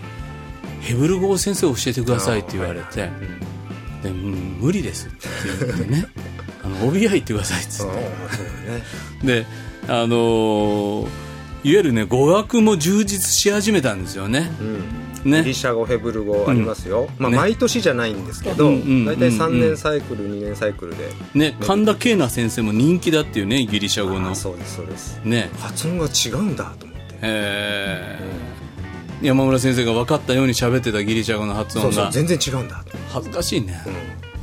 [0.81, 3.09] ヘブル語を先生教えてくださいって言われて、
[4.03, 5.27] でうん無理ですって
[5.65, 6.05] 言 ってね。
[6.63, 8.01] あの OBI 言ってくださいっつっそうね。
[9.21, 9.45] てで
[9.87, 11.07] あのー
[11.63, 14.51] いわゆるね語学も充実し始めたんですよね。
[15.25, 15.31] うん。
[15.31, 15.41] ね。
[15.41, 17.37] ギリシャ語ヘブル語ありますよ、まあ、ね。
[17.37, 19.69] 毎年じゃないんですけど、うんうん大体3うんうん。
[19.71, 24.29] 年サイクル2年サイクルで、ね神田慶奈先生も人気だっていうねギリシャ語の。
[24.31, 25.19] あそうですそうです。
[25.25, 25.49] ね。
[25.59, 26.86] 発音が違うんだと
[27.17, 29.25] 思ってえー。
[29.25, 32.11] 山村先生が分かったように喋ってたギリシャ語の発音が。
[32.11, 32.83] 全然違うんだ。
[32.83, 33.81] と、恥ずかしいね。
[33.85, 33.93] うん。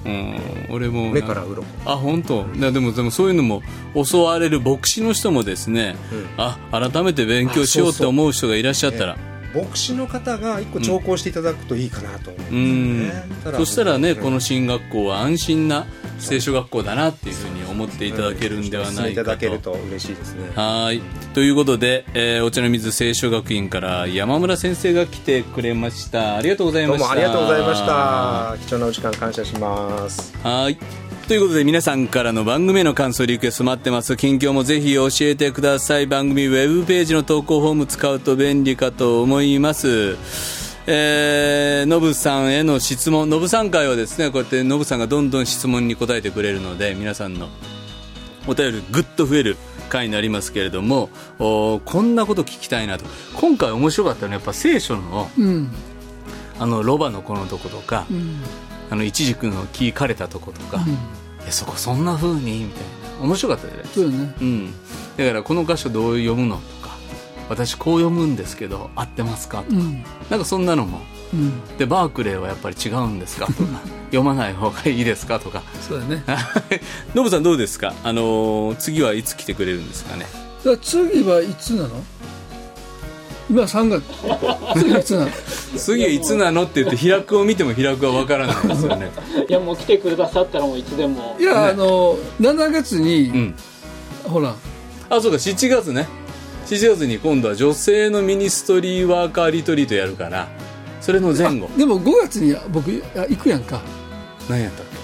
[0.05, 1.65] うん俺も目から鱗。
[1.87, 2.45] あ本当。
[2.55, 3.63] でもでもそういうのも
[3.95, 6.27] 襲われる牧師の人もですね、うん。
[6.37, 9.17] あ改めて勉強しようって思う人がいらっしゃったら。
[9.55, 13.53] 牧師の方が一個聴講していただくといいかなと思うんですようん。
[13.53, 14.23] ね、そしたらね、うん。
[14.23, 15.87] この進学校は安心な
[16.19, 21.01] 聖書学校だなっていうふうに思っていただけるんではないいたかとだけると嬉しいですねはい
[21.35, 30.79] ということで、えーお茶の水聖書学院から山村先生が来てくれましたありがとうございましたどうもありがとうございました貴重なお時間感謝しますはい。
[31.27, 34.15] ということで皆さんからの番組への感想リクエスト待ってます。
[34.15, 36.07] 近況もぜひ教えてください。
[36.07, 40.64] 番組ウェブページの投稿フォーム使うと便利かと思います。
[40.87, 47.49] えー、ノブさんへの質問、ノブさん会はですね、こうやってノブさんがどんどん質問に答えてくれるので、皆さんの
[48.47, 49.57] お便りぐっと増える
[49.89, 51.09] 回になりますけれども、
[51.39, 53.07] おこんなこと聞きたいなと。
[53.35, 55.71] 今回面白かったのはやっぱ聖書の、うん。
[56.59, 58.41] あの、ロバの子のとことか、うん。
[58.91, 60.85] あの、イチジクの木枯れたとことか、
[61.47, 62.83] えそこそんな風にみたい
[63.19, 63.25] な。
[63.25, 64.35] 面白かったじゃないですかそうだね。
[64.41, 64.75] うん、
[65.17, 66.57] だからこの箇所どう読むの？
[66.57, 66.74] とか
[67.49, 69.59] 私こう読むんですけど合ってますか？
[69.63, 70.03] とか、うん。
[70.31, 71.01] なんかそんなのも。
[71.33, 71.77] うん。
[71.77, 73.47] でバークレーはやっぱり違うんですか？
[73.47, 73.59] とか。
[74.15, 75.39] 読まない方がいいですか？
[75.41, 75.63] とか。
[75.87, 76.25] そうだね。
[77.15, 77.95] ノブさんどうですか？
[78.03, 80.27] あのー次はいつ来てくれるんですかね？
[80.83, 81.91] 次はいつなの？
[83.51, 84.03] 今3月。
[84.81, 85.31] 次はいつなの？
[85.77, 89.11] 次はいつなのって言って開くを見ても開くは分からないですよね。
[89.49, 91.37] いやもう来てくださったらもういつでも。
[91.39, 93.55] いや、あの7月に、うん。
[94.25, 94.55] ほら。
[95.11, 96.09] あそうか7月ね
[96.67, 100.49] 7月に今度は女性のミニストリーワーカーリトリートやるから
[101.01, 101.69] それの前後。
[101.77, 103.83] でも5月に僕あ行くやんか。
[104.49, 104.83] 何やった？
[104.83, 104.95] っけ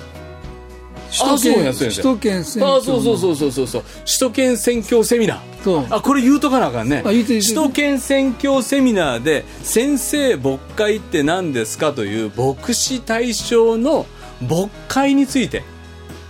[1.12, 3.82] 首都圏首都圏選挙あそうそうそうそうそうそう。
[4.06, 5.94] 首都圏選挙セミナー。
[5.94, 7.02] あこれ言うとかなあかんね。
[7.04, 14.06] 首都圏選挙セミナーで先生牧会って何ですかという牧師対象の
[14.40, 15.62] 牧会について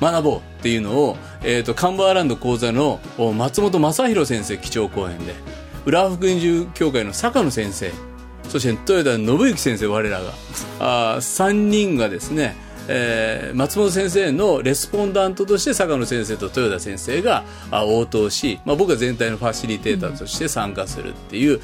[0.01, 5.35] 学ぼうっていうのを、えー、とカンバーランド講座のお松本正弘先生基調講演で
[5.87, 7.91] 浦和福音塾協会の坂野先生
[8.49, 10.33] そして豊田信之先生我らが
[10.81, 12.57] あ3人がですね、
[12.89, 21.61] えー松本先生のレスポンダントとして坂野先生と豊田先生があ応答し、まあ、僕は全体のファシリテーターとして参加するっていう、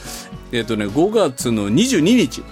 [0.52, 2.42] えっ、とね5月の22日。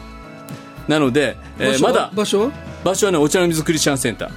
[0.89, 2.51] なので、えーまだ場所は？
[2.85, 4.31] 場所はねお茶の水クリスチャンセンター、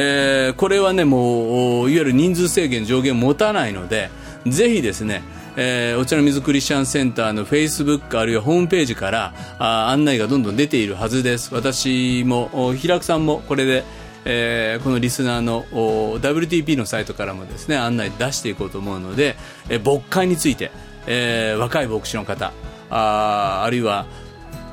[0.00, 4.10] えーこれはねもういわゆる人数制限上限持たないので
[4.46, 5.22] ぜひですね
[5.56, 11.52] えーお茶の水クリスチャンセンターのフェイスブックあるいはホームページからあ案内がどんどん出ているはずです。
[11.52, 13.82] 私も平久さんもこれで、
[14.24, 19.36] えーこのリスナーのお WTP のサイトからもですね案内出していこうと思うので、
[19.68, 20.70] えー牧会について、
[21.08, 22.52] えー若い牧師の方
[22.88, 24.06] ああるいは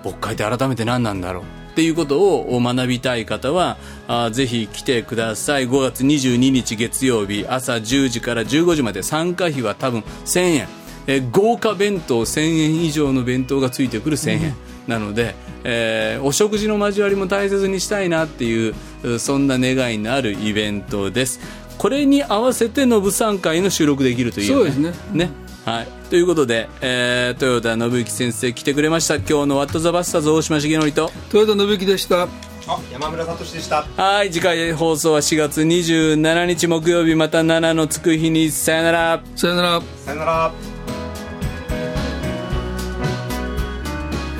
[0.03, 1.43] 牧会って改めて何なんだろう。
[1.75, 3.75] っていうことを学びたい方は
[4.07, 5.67] あーぜひ来てください。
[5.67, 10.67] 5月22日月曜日朝10時から15時まで参加費は多分1000円、
[11.07, 14.55] えー豪華弁当1000円以上の弁当がついてくる1000円、
[14.87, 18.73] なので、えーお食事の交わりも大切にしたいなっていう
[19.03, 21.41] うそんな願いのあるイベントです。
[21.77, 24.93] これに合わせてのぶ参会の収録できるという、そうですね。
[25.11, 25.29] ね
[25.65, 29.15] はい、ということで、えー豊田信之先生来てくれました。
[29.15, 31.11] 今日の「ワット・ザ・バスターズ」大島重則と。
[31.33, 32.27] 豊田信之でした。
[32.67, 33.85] あ山村聡でした。
[33.97, 34.31] はい。
[34.31, 37.15] 次回放送は4月27日木曜日。
[37.15, 38.51] また7のつく日に。
[38.51, 39.23] さよなら。
[39.35, 39.81] さよなら。
[40.05, 40.51] さよなら。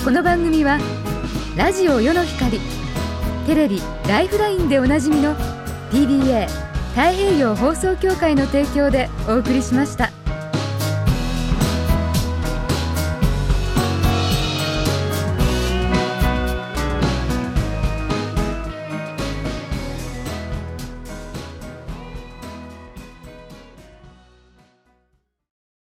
[0.04, 0.80] この番組は
[1.58, 2.60] ラジオ世の光
[3.48, 5.36] テレビ「ライフライン」でおなじみの
[5.92, 6.48] PBA
[6.96, 10.12] 太平洋放送協会の提供でお送りしました。